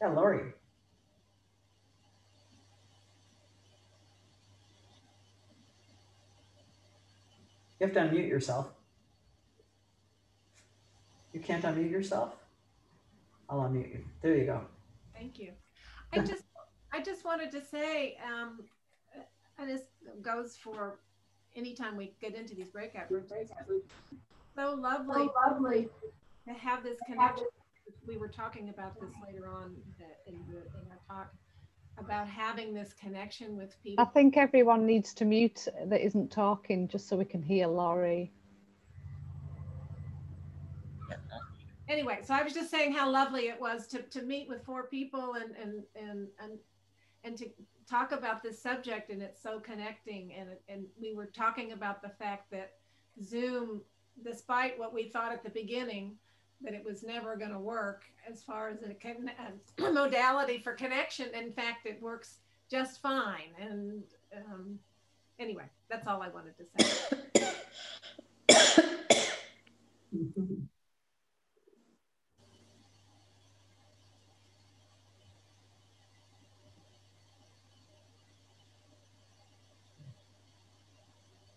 Yeah, 0.00 0.08
Lori. 0.08 0.52
You 7.78 7.86
have 7.86 7.94
to 7.94 8.00
unmute 8.00 8.28
yourself. 8.28 8.70
You 11.32 11.40
can't 11.40 11.62
unmute 11.62 11.90
yourself? 11.90 12.34
I'll 13.48 13.60
unmute 13.60 13.92
you. 13.92 14.04
There 14.20 14.34
you 14.34 14.46
go. 14.46 14.62
Thank 15.14 15.38
you. 15.38 15.52
I 16.12 16.18
just 16.18 16.42
I 16.92 17.02
just 17.02 17.24
wanted 17.24 17.50
to 17.52 17.64
say, 17.64 18.16
um, 18.24 18.60
and 19.58 19.68
this 19.68 19.82
goes 20.22 20.56
for 20.56 20.98
anytime 21.56 21.96
we 21.96 22.14
get 22.20 22.34
into 22.34 22.54
these 22.54 22.68
breakout 22.68 23.08
groups. 23.08 23.32
So 24.56 24.74
lovely, 24.74 25.26
so 25.26 25.32
lovely 25.46 25.88
to 26.46 26.54
have 26.54 26.82
this 26.82 26.98
connection. 27.06 27.46
We 28.06 28.16
were 28.16 28.28
talking 28.28 28.70
about 28.70 28.98
this 29.00 29.10
later 29.24 29.48
on 29.48 29.76
in, 30.26 30.34
the, 30.48 30.56
in 30.56 30.86
our 30.90 31.16
talk 31.16 31.34
about 31.98 32.28
having 32.28 32.72
this 32.72 32.92
connection 32.92 33.56
with 33.56 33.80
people. 33.82 34.04
I 34.04 34.08
think 34.08 34.36
everyone 34.36 34.86
needs 34.86 35.12
to 35.14 35.24
mute 35.24 35.66
that 35.86 36.00
isn't 36.00 36.30
talking 36.30 36.88
just 36.88 37.08
so 37.08 37.16
we 37.16 37.24
can 37.24 37.42
hear 37.42 37.66
Laurie. 37.66 38.32
Anyway, 41.88 42.18
so 42.22 42.34
I 42.34 42.42
was 42.42 42.52
just 42.52 42.70
saying 42.70 42.92
how 42.92 43.10
lovely 43.10 43.48
it 43.48 43.58
was 43.58 43.86
to, 43.88 44.02
to 44.02 44.22
meet 44.22 44.48
with 44.48 44.62
four 44.64 44.84
people 44.84 45.34
and, 45.34 45.56
and, 45.56 45.82
and, 45.96 46.28
and, 46.42 46.58
and 47.28 47.36
to 47.36 47.46
talk 47.88 48.10
about 48.12 48.42
this 48.42 48.60
subject 48.60 49.10
and 49.10 49.22
it's 49.22 49.40
so 49.40 49.60
connecting. 49.60 50.32
And, 50.32 50.48
and 50.68 50.86
we 51.00 51.14
were 51.14 51.26
talking 51.26 51.72
about 51.72 52.02
the 52.02 52.08
fact 52.08 52.50
that 52.50 52.72
Zoom, 53.22 53.82
despite 54.24 54.78
what 54.78 54.92
we 54.92 55.08
thought 55.08 55.32
at 55.32 55.44
the 55.44 55.50
beginning, 55.50 56.16
that 56.62 56.74
it 56.74 56.84
was 56.84 57.04
never 57.04 57.36
going 57.36 57.52
to 57.52 57.58
work 57.58 58.02
as 58.28 58.42
far 58.42 58.70
as 58.70 58.78
a, 58.82 58.96
a, 59.86 59.92
modality 59.92 60.58
for 60.58 60.72
connection. 60.72 61.28
In 61.34 61.52
fact, 61.52 61.86
it 61.86 62.02
works 62.02 62.38
just 62.70 63.00
fine. 63.00 63.52
And 63.60 64.02
um, 64.36 64.78
anyway, 65.38 65.64
that's 65.88 66.06
all 66.06 66.22
I 66.22 66.28
wanted 66.28 66.54
to 66.58 66.64
say. 66.78 67.52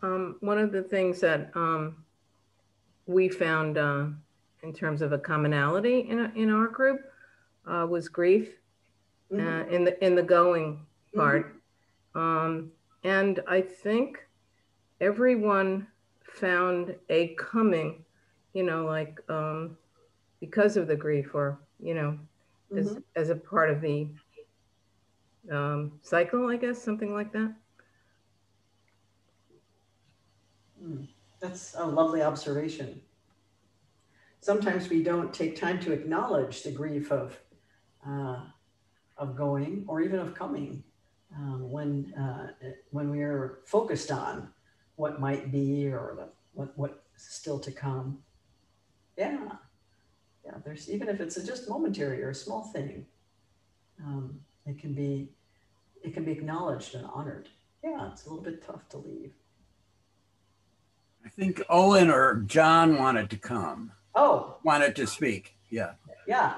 Um, 0.04 0.38
one 0.40 0.58
of 0.58 0.72
the 0.72 0.82
things 0.82 1.20
that 1.22 1.52
um, 1.56 2.04
we 3.06 3.30
found 3.30 3.78
uh, 3.78 4.06
in 4.64 4.74
terms 4.74 5.02
of 5.02 5.12
a 5.12 5.18
commonality 5.18 6.02
in, 6.02 6.32
in 6.36 6.50
our 6.50 6.68
group 6.68 7.02
uh, 7.68 7.86
was 7.90 8.10
grief 8.10 8.50
uh, 9.32 9.38
mm-hmm. 9.38 9.74
in 9.74 9.84
the 9.84 10.04
in 10.06 10.16
the 10.16 10.24
going 10.24 10.74
mm-hmm. 10.74 11.20
part. 11.20 11.56
Mm-hmm. 12.16 12.20
Um, 12.20 12.72
and 13.04 13.42
I 13.48 13.62
think 13.62 14.28
everyone 15.00 15.88
found 16.24 16.96
a 17.10 17.36
coming, 17.36 18.04
you 18.54 18.64
know, 18.64 18.86
like 18.86 19.20
um, 19.30 19.78
because 20.40 20.78
of 20.78 20.88
the 20.88 20.96
grief 20.96 21.34
or, 21.34 21.60
you 21.80 21.94
know, 21.94 22.18
mm-hmm. 22.72 22.78
as, 22.78 22.98
as 23.16 23.30
a 23.30 23.36
part 23.36 23.70
of 23.70 23.82
the 23.82 24.08
um, 25.52 25.94
cycle, 26.02 26.50
I 26.50 26.58
guess, 26.58 26.82
something 26.82 27.14
like 27.14 27.32
that. 27.34 27.54
That's 31.40 31.76
a 31.78 31.86
lovely 31.86 32.22
observation 32.22 33.02
sometimes 34.42 34.90
we 34.90 35.04
don't 35.04 35.34
take 35.34 35.56
time 35.56 35.80
to 35.80 35.94
acknowledge 35.94 36.64
the 36.64 36.72
grief 36.72 37.12
of 37.12 37.40
uh, 38.06 38.42
of 39.18 39.36
going 39.36 39.86
or 39.88 40.02
even 40.02 40.20
of 40.20 40.34
coming 40.34 40.84
um, 41.38 41.72
when 41.72 42.14
uh, 42.16 42.48
when 42.90 43.10
we 43.10 43.22
are 43.22 43.60
focused 43.66 44.12
on 44.12 44.50
what 44.96 45.22
might 45.22 45.52
be 45.52 45.88
or 45.88 46.16
the, 46.18 46.30
what 46.54 46.74
what's 46.76 46.98
still 47.16 47.60
to 47.60 47.72
come. 47.72 48.20
Yeah, 49.18 49.54
yeah. 50.44 50.56
There's 50.66 50.90
even 50.90 51.08
if 51.08 51.22
it's 51.22 51.42
just 51.44 51.70
momentary 51.70 52.24
or 52.24 52.32
a 52.32 52.36
small 52.36 52.64
thing, 52.64 53.06
um, 54.04 54.40
it 54.66 54.80
can 54.80 54.94
be 54.94 55.30
it 56.04 56.14
can 56.14 56.26
be 56.26 56.32
acknowledged 56.32 56.96
and 56.96 57.06
honored. 57.06 57.50
Yeah, 57.84 58.12
it's 58.12 58.26
a 58.26 58.30
little 58.30 58.44
bit 58.44 58.66
tough 58.66 58.90
to 58.90 58.98
leave. 58.98 59.34
I 61.38 61.42
think 61.42 61.62
Owen 61.70 62.10
or 62.10 62.44
John 62.46 62.98
wanted 62.98 63.30
to 63.30 63.38
come. 63.38 63.92
Oh, 64.16 64.58
wanted 64.64 64.96
to 64.98 65.08
speak. 65.08 65.56
Yeah. 65.70 65.92
Yeah. 66.28 66.56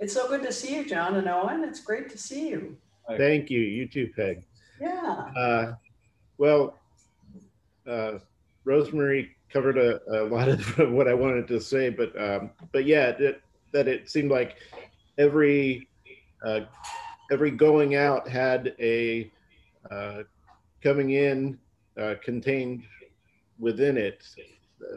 It's 0.00 0.12
so 0.12 0.28
good 0.28 0.42
to 0.42 0.52
see 0.52 0.74
you, 0.74 0.84
John 0.84 1.14
and 1.14 1.28
Owen. 1.28 1.62
It's 1.62 1.80
great 1.80 2.08
to 2.10 2.18
see 2.18 2.48
you. 2.48 2.76
Thank 3.16 3.48
you. 3.48 3.60
You 3.60 3.86
too, 3.86 4.10
Peg. 4.14 4.42
Yeah. 4.80 5.30
Uh, 5.36 5.74
well, 6.36 6.76
uh, 7.88 8.18
Rosemary 8.64 9.36
covered 9.52 9.78
a, 9.78 10.00
a, 10.12 10.24
lot 10.24 10.48
of 10.48 10.60
what 10.92 11.08
I 11.08 11.14
wanted 11.14 11.46
to 11.48 11.60
say, 11.60 11.88
but 11.90 12.20
um, 12.20 12.50
but 12.72 12.84
yeah, 12.84 13.10
it, 13.18 13.40
that 13.72 13.88
it 13.88 14.10
seemed 14.10 14.30
like 14.30 14.56
every 15.16 15.88
uh, 16.44 16.60
every 17.30 17.50
going 17.50 17.94
out 17.94 18.28
had 18.28 18.74
a 18.78 19.30
uh, 19.90 20.22
coming 20.82 21.10
in 21.10 21.58
uh, 21.96 22.14
contained 22.22 22.82
within 23.58 23.96
it, 23.96 24.24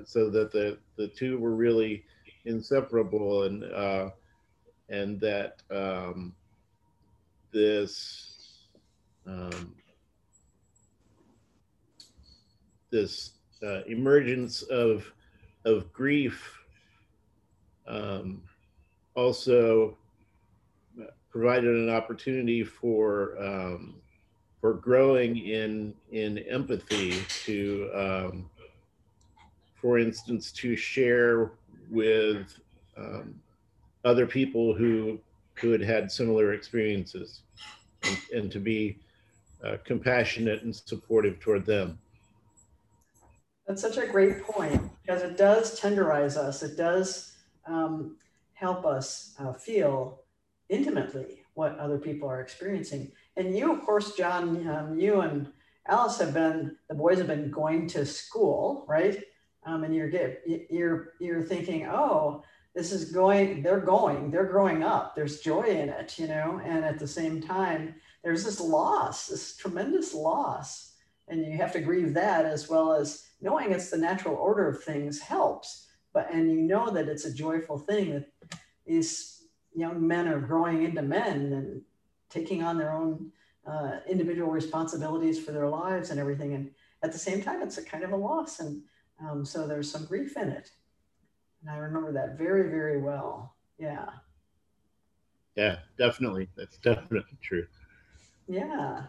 so 0.06 0.30
that 0.30 0.52
the 0.52 0.78
the 0.98 1.08
two 1.08 1.38
were 1.38 1.56
really 1.56 2.04
inseparable, 2.46 3.44
and 3.44 3.64
uh, 3.64 4.10
and 4.90 5.20
that 5.20 5.62
um, 5.72 6.34
this 7.52 8.68
um, 9.26 9.76
this 12.92 13.32
uh, 13.64 13.82
emergence 13.88 14.62
of 14.64 15.12
of 15.66 15.92
grief 15.94 16.60
um, 17.88 18.42
also 19.16 19.98
provided 21.30 21.70
an 21.70 21.90
opportunity 21.90 22.64
for 22.64 23.42
um, 23.42 23.96
for 24.62 24.76
growing 24.76 25.38
in 25.38 25.94
in 26.12 26.38
empathy 26.40 27.20
to 27.46 27.90
um, 27.94 28.50
for 29.82 29.98
instance 29.98 30.52
to 30.52 30.76
share 30.76 31.52
with 31.90 32.60
um, 32.96 33.34
other 34.06 34.28
people 34.28 34.74
who 34.74 35.20
who 35.56 35.72
had 35.72 35.82
had 35.82 36.12
similar 36.12 36.54
experiences 36.54 37.42
and, 38.04 38.18
and 38.34 38.52
to 38.52 38.60
be 38.60 38.98
uh, 39.66 39.78
compassionate 39.84 40.62
and 40.62 40.76
supportive 40.76 41.40
toward 41.40 41.66
them 41.66 41.98
That's 43.68 43.82
such 43.82 43.98
a 43.98 44.08
great 44.08 44.44
point 44.44 44.82
because 45.02 45.24
it 45.24 45.38
does 45.38 45.80
tenderize 45.80 46.38
us. 46.38 46.64
It 46.64 46.78
does 46.78 47.38
um, 47.66 48.18
help 48.54 48.86
us 48.86 49.34
uh, 49.40 49.54
feel 49.54 50.22
intimately 50.70 51.44
what 51.54 51.78
other 51.78 51.98
people 51.98 52.30
are 52.30 52.42
experiencing. 52.42 53.12
And 53.38 53.58
you, 53.58 53.72
of 53.72 53.82
course, 53.82 54.16
John, 54.16 54.68
um, 54.68 55.00
you 55.00 55.22
and 55.22 55.48
Alice 55.88 56.20
have 56.20 56.34
been 56.34 56.76
the 56.90 56.96
boys 56.96 57.18
have 57.18 57.28
been 57.28 57.50
going 57.50 57.88
to 57.88 58.06
school, 58.06 58.86
right? 58.88 59.24
Um, 59.66 59.84
and 59.84 59.96
you're 59.96 60.10
get 60.10 60.44
you're 60.70 61.14
you're 61.20 61.44
thinking, 61.44 61.86
oh, 61.86 62.44
this 62.76 62.92
is 62.92 63.12
going. 63.12 63.62
They're 63.62 63.80
going. 63.80 64.32
They're 64.32 64.46
growing 64.46 64.84
up. 64.84 65.16
There's 65.16 65.42
joy 65.42 65.64
in 65.64 65.90
it, 65.90 66.18
you 66.18 66.28
know. 66.28 66.62
And 66.64 66.86
at 66.86 67.00
the 67.00 67.08
same 67.08 67.42
time, 67.42 67.96
there's 68.24 68.44
this 68.44 68.60
loss, 68.60 69.28
this 69.28 69.58
tremendous 69.58 70.14
loss, 70.14 70.94
and 71.28 71.46
you 71.46 71.58
have 71.58 71.74
to 71.74 71.82
grieve 71.82 72.14
that 72.14 72.46
as 72.46 72.70
well 72.70 72.94
as 72.94 73.28
knowing 73.42 73.72
it's 73.72 73.90
the 73.90 73.98
natural 73.98 74.36
order 74.36 74.68
of 74.68 74.84
things 74.84 75.20
helps. 75.20 75.88
But 76.14 76.34
and 76.34 76.52
you 76.52 76.62
know 76.62 76.90
that 76.92 77.08
it's 77.08 77.26
a 77.26 77.34
joyful 77.34 77.80
thing 77.80 78.12
that 78.12 78.60
these 78.86 79.44
young 79.74 80.06
men 80.06 80.28
are 80.28 80.40
growing 80.40 80.84
into 80.84 81.02
men 81.02 81.54
and 81.54 81.82
taking 82.32 82.64
on 82.64 82.78
their 82.78 82.92
own 82.92 83.32
uh, 83.68 83.98
individual 84.10 84.50
responsibilities 84.52 85.40
for 85.40 85.52
their 85.52 85.68
lives 85.68 86.10
and 86.10 86.20
everything. 86.20 86.54
And 86.54 86.72
at 87.04 87.12
the 87.12 87.20
same 87.20 87.42
time, 87.44 87.62
it's 87.62 87.78
a 87.78 87.84
kind 87.84 88.04
of 88.04 88.12
a 88.12 88.16
loss. 88.16 88.60
And 88.60 88.82
um, 89.20 89.46
so 89.46 89.68
there's 89.68 89.92
some 89.92 90.06
grief 90.06 90.36
in 90.38 90.50
it. 90.50 90.72
And 91.62 91.70
I 91.70 91.78
remember 91.78 92.12
that 92.14 92.38
very, 92.38 92.70
very 92.70 93.00
well. 93.00 93.56
Yeah. 93.78 94.10
yeah 95.56 95.78
definitely 95.98 96.48
that's 96.56 96.78
definitely 96.78 97.38
true 97.42 97.66
Yeah. 98.48 99.04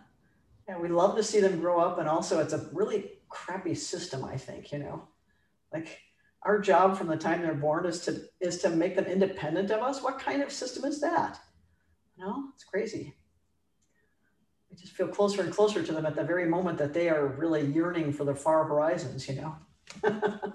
And 0.69 0.81
we 0.81 0.89
love 0.89 1.17
to 1.17 1.23
see 1.23 1.41
them 1.41 1.61
grow 1.61 1.81
up. 1.81 1.99
And 1.99 2.09
also, 2.09 2.41
it's 2.41 2.53
a 2.53 2.69
really 2.73 3.13
crappy 3.29 3.75
system, 3.75 4.25
I 4.25 4.37
think, 4.37 4.73
you 4.73 4.79
know, 4.79 5.03
like 5.73 6.01
our 6.45 6.59
job 6.59 6.97
from 6.97 7.09
the 7.09 7.17
time 7.17 7.43
they're 7.43 7.55
born 7.55 7.87
is 7.87 8.01
to 8.01 8.23
is 8.41 8.59
to 8.59 8.71
make 8.71 8.97
them 8.97 9.07
independent 9.07 9.71
of 9.71 9.83
us. 9.83 10.03
What 10.03 10.19
kind 10.19 10.43
of 10.43 10.53
system 10.53 10.85
is 10.85 11.01
that? 11.01 11.41
No, 12.17 12.51
it's 12.55 12.65
crazy. 12.65 13.15
We 14.71 14.77
just 14.77 14.93
feel 14.93 15.09
closer 15.09 15.43
and 15.43 15.53
closer 15.53 15.83
to 15.83 15.93
them 15.93 16.07
at 16.07 16.15
the 16.15 16.25
very 16.25 16.47
moment 16.47 16.79
that 16.79 16.95
they 16.95 17.09
are 17.09 17.27
really 17.27 17.67
yearning 17.67 18.13
for 18.13 18.25
the 18.25 18.35
far 18.35 18.65
horizons, 18.65 19.29
you 19.29 19.35
know. 19.35 19.57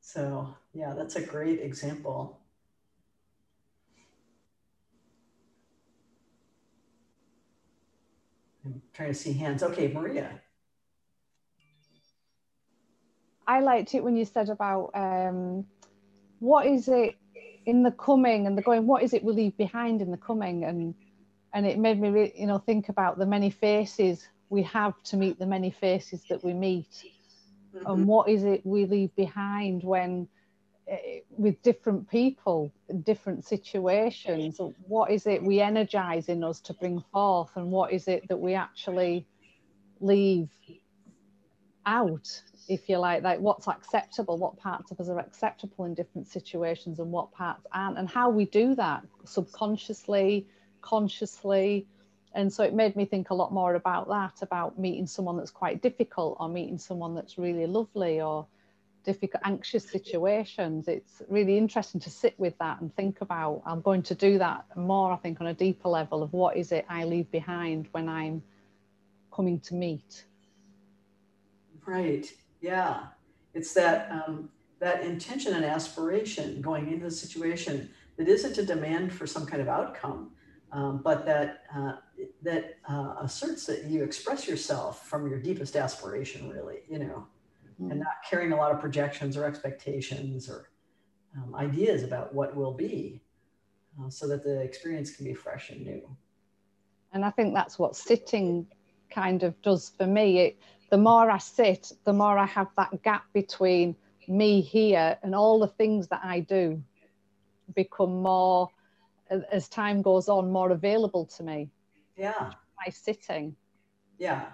so 0.00 0.54
yeah, 0.72 0.94
that's 0.96 1.16
a 1.16 1.22
great 1.22 1.60
example. 1.60 2.40
I'm 8.64 8.82
trying 8.92 9.10
to 9.10 9.14
see 9.14 9.32
hands. 9.32 9.62
Okay, 9.62 9.92
Maria. 9.92 10.40
I 13.46 13.60
liked 13.60 13.94
it 13.94 14.02
when 14.02 14.16
you 14.16 14.24
said 14.24 14.48
about 14.48 14.90
um, 14.94 15.64
what 16.40 16.66
is 16.66 16.88
it 16.88 17.14
in 17.66 17.82
the 17.82 17.90
coming 17.90 18.46
and 18.46 18.56
the 18.56 18.62
going. 18.62 18.86
What 18.86 19.02
is 19.02 19.12
it 19.12 19.22
we 19.22 19.32
leave 19.32 19.56
behind 19.56 20.00
in 20.00 20.10
the 20.10 20.16
coming? 20.16 20.64
And 20.64 20.94
and 21.52 21.66
it 21.66 21.78
made 21.78 22.00
me, 22.00 22.32
you 22.36 22.46
know, 22.46 22.58
think 22.58 22.88
about 22.88 23.18
the 23.18 23.26
many 23.26 23.50
faces 23.50 24.28
we 24.48 24.62
have 24.62 24.94
to 25.04 25.16
meet 25.16 25.38
the 25.38 25.46
many 25.46 25.70
faces 25.70 26.22
that 26.28 26.42
we 26.44 26.52
meet, 26.52 27.04
and 27.86 28.06
what 28.06 28.28
is 28.28 28.44
it 28.44 28.64
we 28.64 28.86
leave 28.86 29.14
behind 29.16 29.82
when 29.82 30.28
uh, 30.90 30.96
with 31.30 31.60
different 31.62 32.08
people, 32.08 32.70
in 32.88 33.02
different 33.02 33.44
situations. 33.44 34.60
What 34.86 35.10
is 35.10 35.26
it 35.26 35.42
we 35.42 35.60
energize 35.60 36.28
in 36.28 36.44
us 36.44 36.60
to 36.60 36.74
bring 36.74 37.02
forth, 37.12 37.50
and 37.56 37.70
what 37.70 37.92
is 37.92 38.06
it 38.06 38.28
that 38.28 38.38
we 38.38 38.54
actually 38.54 39.26
leave 40.00 40.48
out 41.86 42.42
if 42.68 42.88
you 42.88 42.98
like, 42.98 43.22
like 43.22 43.40
what's 43.40 43.68
acceptable, 43.68 44.38
what 44.38 44.56
parts 44.58 44.90
of 44.90 45.00
us 45.00 45.08
are 45.08 45.18
acceptable 45.18 45.84
in 45.84 45.94
different 45.94 46.28
situations 46.28 46.98
and 46.98 47.10
what 47.12 47.32
parts 47.32 47.66
aren't, 47.72 47.98
and 47.98 48.08
how 48.08 48.30
we 48.30 48.44
do 48.46 48.74
that 48.74 49.04
subconsciously, 49.24 50.46
consciously. 50.80 51.86
And 52.34 52.52
so 52.52 52.64
it 52.64 52.74
made 52.74 52.96
me 52.96 53.04
think 53.04 53.30
a 53.30 53.34
lot 53.34 53.52
more 53.52 53.74
about 53.74 54.08
that, 54.08 54.42
about 54.42 54.78
meeting 54.78 55.06
someone 55.06 55.36
that's 55.36 55.50
quite 55.50 55.80
difficult 55.80 56.36
or 56.40 56.48
meeting 56.48 56.78
someone 56.78 57.14
that's 57.14 57.38
really 57.38 57.66
lovely 57.66 58.20
or 58.20 58.46
difficult, 59.04 59.42
anxious 59.46 59.88
situations. 59.88 60.88
It's 60.88 61.22
really 61.28 61.56
interesting 61.56 62.00
to 62.02 62.10
sit 62.10 62.38
with 62.38 62.58
that 62.58 62.80
and 62.80 62.94
think 62.94 63.20
about. 63.20 63.62
I'm 63.64 63.80
going 63.80 64.02
to 64.04 64.14
do 64.14 64.38
that 64.38 64.66
more, 64.76 65.12
I 65.12 65.16
think, 65.16 65.40
on 65.40 65.46
a 65.46 65.54
deeper 65.54 65.88
level 65.88 66.22
of 66.22 66.32
what 66.32 66.56
is 66.56 66.72
it 66.72 66.84
I 66.90 67.04
leave 67.04 67.30
behind 67.30 67.88
when 67.92 68.08
I'm 68.08 68.42
coming 69.32 69.60
to 69.60 69.74
meet. 69.74 70.24
Right. 71.86 72.26
Yeah. 72.60 73.06
It's 73.54 73.72
that 73.74 74.10
um, 74.10 74.50
that 74.80 75.02
intention 75.02 75.54
and 75.54 75.64
aspiration 75.64 76.60
going 76.60 76.92
into 76.92 77.06
the 77.06 77.10
situation 77.10 77.90
that 78.16 78.28
isn't 78.28 78.58
a 78.58 78.64
demand 78.64 79.12
for 79.12 79.26
some 79.26 79.46
kind 79.46 79.62
of 79.62 79.68
outcome, 79.68 80.32
um, 80.72 81.00
but 81.02 81.24
that 81.26 81.62
uh, 81.74 81.96
that 82.42 82.76
uh, 82.88 83.14
asserts 83.20 83.66
that 83.66 83.84
you 83.84 84.02
express 84.02 84.46
yourself 84.46 85.06
from 85.06 85.28
your 85.28 85.38
deepest 85.38 85.76
aspiration, 85.76 86.50
really, 86.50 86.80
you 86.88 86.98
know, 86.98 87.26
Mm. 87.80 87.90
and 87.90 88.00
not 88.00 88.14
carrying 88.28 88.52
a 88.52 88.56
lot 88.56 88.72
of 88.72 88.80
projections 88.80 89.36
or 89.36 89.44
expectations 89.44 90.48
or 90.48 90.70
um, 91.36 91.54
ideas 91.54 92.02
about 92.02 92.34
what 92.34 92.56
will 92.56 92.72
be, 92.72 93.20
uh, 94.00 94.08
so 94.08 94.26
that 94.26 94.42
the 94.42 94.62
experience 94.62 95.14
can 95.14 95.26
be 95.26 95.34
fresh 95.34 95.70
and 95.70 95.84
new. 95.84 96.16
And 97.12 97.24
I 97.24 97.30
think 97.30 97.52
that's 97.52 97.78
what 97.78 97.94
sitting 97.94 98.66
kind 99.10 99.42
of 99.42 99.60
does 99.62 99.92
for 99.96 100.06
me. 100.06 100.38
It, 100.38 100.58
the 100.90 100.98
more 100.98 101.30
I 101.30 101.38
sit, 101.38 101.92
the 102.04 102.12
more 102.12 102.38
I 102.38 102.46
have 102.46 102.68
that 102.76 103.02
gap 103.02 103.24
between 103.32 103.96
me 104.28 104.60
here 104.60 105.18
and 105.22 105.34
all 105.34 105.58
the 105.58 105.68
things 105.68 106.08
that 106.08 106.20
I 106.24 106.40
do 106.40 106.82
become 107.74 108.22
more, 108.22 108.70
as- 109.30 109.68
time 109.68 110.02
goes 110.02 110.28
on, 110.28 110.50
more 110.50 110.70
available 110.70 111.26
to 111.26 111.42
me 111.42 111.70
Yeah. 112.16 112.52
by 112.84 112.90
sitting. 112.90 113.56
Yeah. 114.18 114.52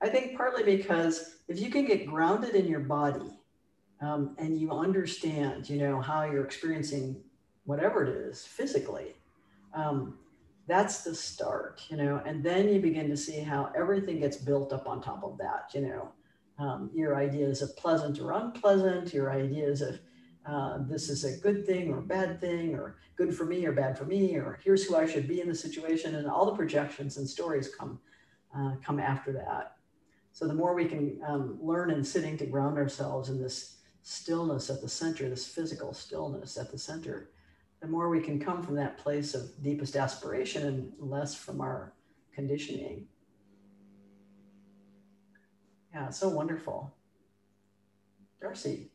I 0.00 0.08
think 0.08 0.36
partly 0.36 0.64
because 0.76 1.36
if 1.46 1.60
you 1.60 1.70
can 1.70 1.84
get 1.84 2.06
grounded 2.06 2.54
in 2.56 2.66
your 2.66 2.80
body 2.80 3.38
um, 4.00 4.34
and 4.38 4.58
you 4.60 4.72
understand, 4.72 5.70
you 5.70 5.78
know, 5.78 6.00
how 6.00 6.24
you're 6.24 6.44
experiencing 6.44 7.22
whatever 7.64 8.04
it 8.04 8.08
is 8.08 8.44
physically, 8.44 9.14
um, 9.74 10.18
that's 10.72 11.04
the 11.04 11.14
start, 11.14 11.82
you 11.90 11.98
know, 11.98 12.22
and 12.24 12.42
then 12.42 12.66
you 12.66 12.80
begin 12.80 13.10
to 13.10 13.16
see 13.16 13.40
how 13.40 13.70
everything 13.76 14.20
gets 14.20 14.38
built 14.38 14.72
up 14.72 14.88
on 14.88 15.02
top 15.02 15.22
of 15.22 15.36
that, 15.36 15.70
you 15.74 15.82
know, 15.82 16.12
um, 16.58 16.90
your 16.94 17.14
ideas 17.14 17.60
of 17.60 17.76
pleasant 17.76 18.18
or 18.18 18.32
unpleasant, 18.32 19.12
your 19.12 19.30
ideas 19.30 19.82
of 19.82 20.00
uh, 20.46 20.78
this 20.88 21.10
is 21.10 21.24
a 21.24 21.38
good 21.40 21.66
thing 21.66 21.92
or 21.92 22.00
bad 22.00 22.40
thing, 22.40 22.74
or 22.74 22.96
good 23.16 23.36
for 23.36 23.44
me 23.44 23.66
or 23.66 23.72
bad 23.72 23.98
for 23.98 24.06
me, 24.06 24.34
or 24.36 24.58
here's 24.64 24.84
who 24.84 24.96
I 24.96 25.06
should 25.06 25.28
be 25.28 25.42
in 25.42 25.48
the 25.48 25.54
situation, 25.54 26.14
and 26.14 26.26
all 26.26 26.46
the 26.46 26.56
projections 26.56 27.18
and 27.18 27.28
stories 27.28 27.68
come 27.78 28.00
uh, 28.56 28.72
come 28.84 28.98
after 28.98 29.30
that. 29.34 29.76
So 30.32 30.48
the 30.48 30.54
more 30.54 30.74
we 30.74 30.86
can 30.86 31.20
um, 31.28 31.58
learn 31.60 31.90
in 31.90 32.02
sitting 32.02 32.38
to 32.38 32.46
ground 32.46 32.78
ourselves 32.78 33.28
in 33.28 33.40
this 33.40 33.76
stillness 34.02 34.70
at 34.70 34.80
the 34.80 34.88
center, 34.88 35.28
this 35.28 35.46
physical 35.46 35.92
stillness 35.92 36.56
at 36.56 36.72
the 36.72 36.78
center, 36.78 37.30
the 37.82 37.88
more 37.88 38.08
we 38.08 38.20
can 38.20 38.38
come 38.38 38.62
from 38.62 38.76
that 38.76 38.96
place 38.96 39.34
of 39.34 39.50
deepest 39.62 39.96
aspiration 39.96 40.66
and 40.66 40.92
less 40.98 41.34
from 41.34 41.60
our 41.60 41.92
conditioning. 42.34 43.06
Yeah, 45.92 46.08
so 46.08 46.28
wonderful. 46.30 46.94
Darcy. 48.40 48.92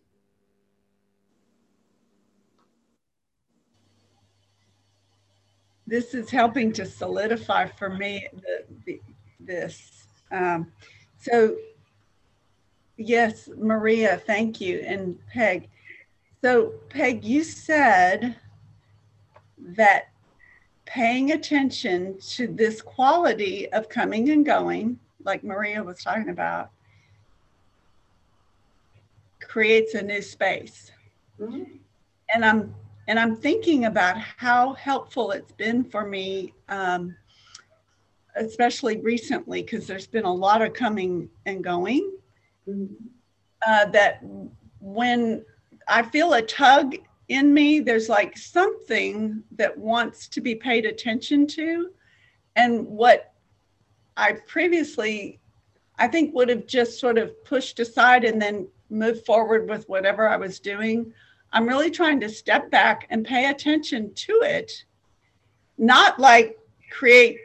this 5.87 6.13
is 6.13 6.29
helping 6.29 6.73
to 6.73 6.85
solidify 6.85 7.65
for 7.65 7.89
me 7.89 8.27
the, 8.33 8.65
the, 8.85 9.01
this. 9.39 10.05
Um, 10.31 10.71
so, 11.17 11.55
yes, 12.97 13.49
Maria, 13.57 14.21
thank 14.25 14.59
you, 14.59 14.79
and 14.85 15.17
Peg. 15.31 15.69
So, 16.43 16.73
Peg, 16.89 17.23
you 17.23 17.43
said 17.43 18.35
that 19.75 20.09
paying 20.85 21.31
attention 21.31 22.17
to 22.19 22.47
this 22.47 22.81
quality 22.81 23.71
of 23.73 23.89
coming 23.89 24.29
and 24.29 24.45
going, 24.45 24.99
like 25.23 25.43
Maria 25.43 25.83
was 25.83 26.01
talking 26.01 26.29
about, 26.29 26.71
creates 29.41 29.93
a 29.93 30.01
new 30.01 30.21
space. 30.21 30.91
Mhm. 31.39 31.79
And 32.33 32.45
I'm 32.45 32.75
and 33.09 33.17
I'm 33.17 33.37
thinking 33.37 33.85
about 33.85 34.17
how 34.17 34.73
helpful 34.73 35.31
it's 35.31 35.53
been 35.53 35.85
for 35.85 36.05
me, 36.05 36.53
um, 36.67 37.15
especially 38.35 38.97
recently, 38.97 39.61
because 39.63 39.87
there's 39.87 40.07
been 40.07 40.25
a 40.25 40.33
lot 40.33 40.61
of 40.61 40.73
coming 40.73 41.29
and 41.45 41.63
going. 41.63 42.11
Mhm. 42.67 42.95
Uh, 43.65 43.85
that 43.85 44.21
when 44.81 45.45
I 45.87 46.03
feel 46.03 46.33
a 46.33 46.41
tug 46.41 46.95
in 47.29 47.53
me, 47.53 47.79
there's 47.79 48.09
like 48.09 48.37
something 48.37 49.43
that 49.51 49.77
wants 49.77 50.27
to 50.29 50.41
be 50.41 50.55
paid 50.55 50.85
attention 50.85 51.45
to. 51.47 51.91
And 52.55 52.87
what 52.87 53.33
I 54.15 54.33
previously, 54.47 55.39
I 55.97 56.07
think, 56.07 56.33
would 56.33 56.49
have 56.49 56.65
just 56.65 56.99
sort 56.99 57.17
of 57.17 57.43
pushed 57.43 57.79
aside 57.79 58.23
and 58.23 58.41
then 58.41 58.67
moved 58.89 59.25
forward 59.25 59.69
with 59.69 59.87
whatever 59.89 60.27
I 60.27 60.37
was 60.37 60.59
doing. 60.59 61.13
I'm 61.51 61.67
really 61.67 61.91
trying 61.91 62.19
to 62.21 62.29
step 62.29 62.71
back 62.71 63.07
and 63.09 63.25
pay 63.25 63.49
attention 63.49 64.13
to 64.13 64.41
it, 64.43 64.85
not 65.77 66.19
like 66.19 66.57
create 66.89 67.37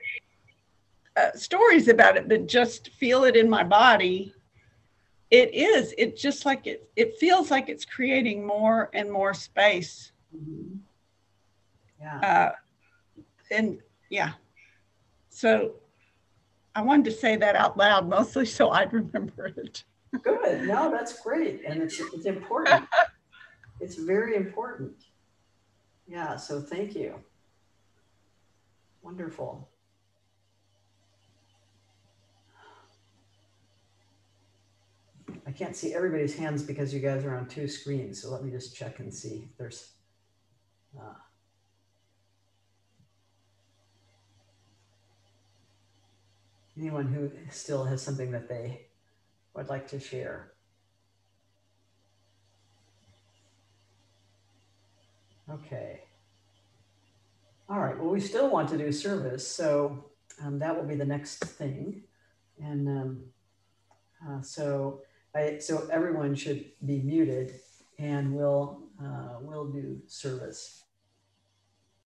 uh, 1.17 1.33
stories 1.35 1.89
about 1.89 2.17
it, 2.17 2.29
but 2.29 2.47
just 2.47 2.91
feel 2.91 3.25
it 3.25 3.37
in 3.37 3.51
my 3.51 3.65
body. 3.65 4.35
It 5.33 5.55
is. 5.55 5.95
It 5.97 6.15
just 6.19 6.45
like 6.45 6.67
it. 6.67 6.91
It 6.95 7.17
feels 7.19 7.51
like 7.51 7.71
it's 7.71 7.87
creating 7.87 8.47
more 8.47 8.91
and 8.93 9.11
more 9.11 9.33
space. 9.33 10.13
Mhm. 10.37 10.81
Yeah. 11.99 12.19
Uh, 12.19 12.53
and 13.51 13.79
yeah, 14.11 14.33
so 15.31 15.77
I 16.75 16.83
wanted 16.83 17.07
to 17.07 17.13
say 17.13 17.37
that 17.37 17.57
out 17.57 17.79
loud, 17.79 18.07
mostly 18.09 18.45
so 18.45 18.71
I'd 18.71 18.93
remember 18.93 19.47
it. 19.47 19.85
Good. 20.23 20.67
No, 20.67 20.91
that's 20.91 21.19
great. 21.23 21.63
And 21.65 21.83
it's, 21.83 21.99
it's 21.99 22.27
important. 22.27 22.85
It's 23.81 23.97
very 23.97 24.37
important. 24.37 24.95
Yeah. 26.07 26.37
So 26.37 26.61
thank 26.63 26.95
you. 26.95 27.19
Wonderful. 29.03 29.72
I 35.47 35.51
can't 35.51 35.75
see 35.75 35.95
everybody's 35.95 36.37
hands 36.37 36.63
because 36.63 36.95
you 36.95 37.01
guys 37.01 37.25
are 37.25 37.37
on 37.37 37.47
two 37.47 37.67
screens. 37.67 38.23
So 38.23 38.31
let 38.31 38.45
me 38.45 38.51
just 38.51 38.77
check 38.77 39.01
and 39.01 39.13
see 39.13 39.49
if 39.51 39.59
there's. 39.59 39.93
Uh, 40.97 41.15
anyone 46.79 47.07
who 47.07 47.31
still 47.51 47.85
has 47.85 48.03
something 48.03 48.31
that 48.31 48.49
they 48.49 48.87
would 49.55 49.69
like 49.69 49.87
to 49.89 50.01
share. 50.01 50.53
Okay. 55.51 56.01
All 57.69 57.81
right. 57.81 57.99
Well, 57.99 58.09
we 58.09 58.21
still 58.21 58.51
want 58.51 58.69
to 58.71 58.79
do 58.79 58.93
service, 58.93 59.47
so 59.47 60.07
um, 60.43 60.59
that 60.59 60.77
will 60.77 60.87
be 60.87 60.95
the 60.95 61.05
next 61.05 61.45
thing. 61.45 62.03
And 62.63 62.89
um, 62.89 63.23
uh, 64.27 64.41
so, 64.41 65.03
I, 65.35 65.59
so 65.59 65.89
everyone 65.91 66.35
should 66.35 66.65
be 66.85 67.01
muted, 67.03 67.61
and 67.99 68.35
we'll 68.35 68.85
uh, 69.03 69.39
we'll 69.41 69.69
do 69.69 70.01
service. 70.07 70.82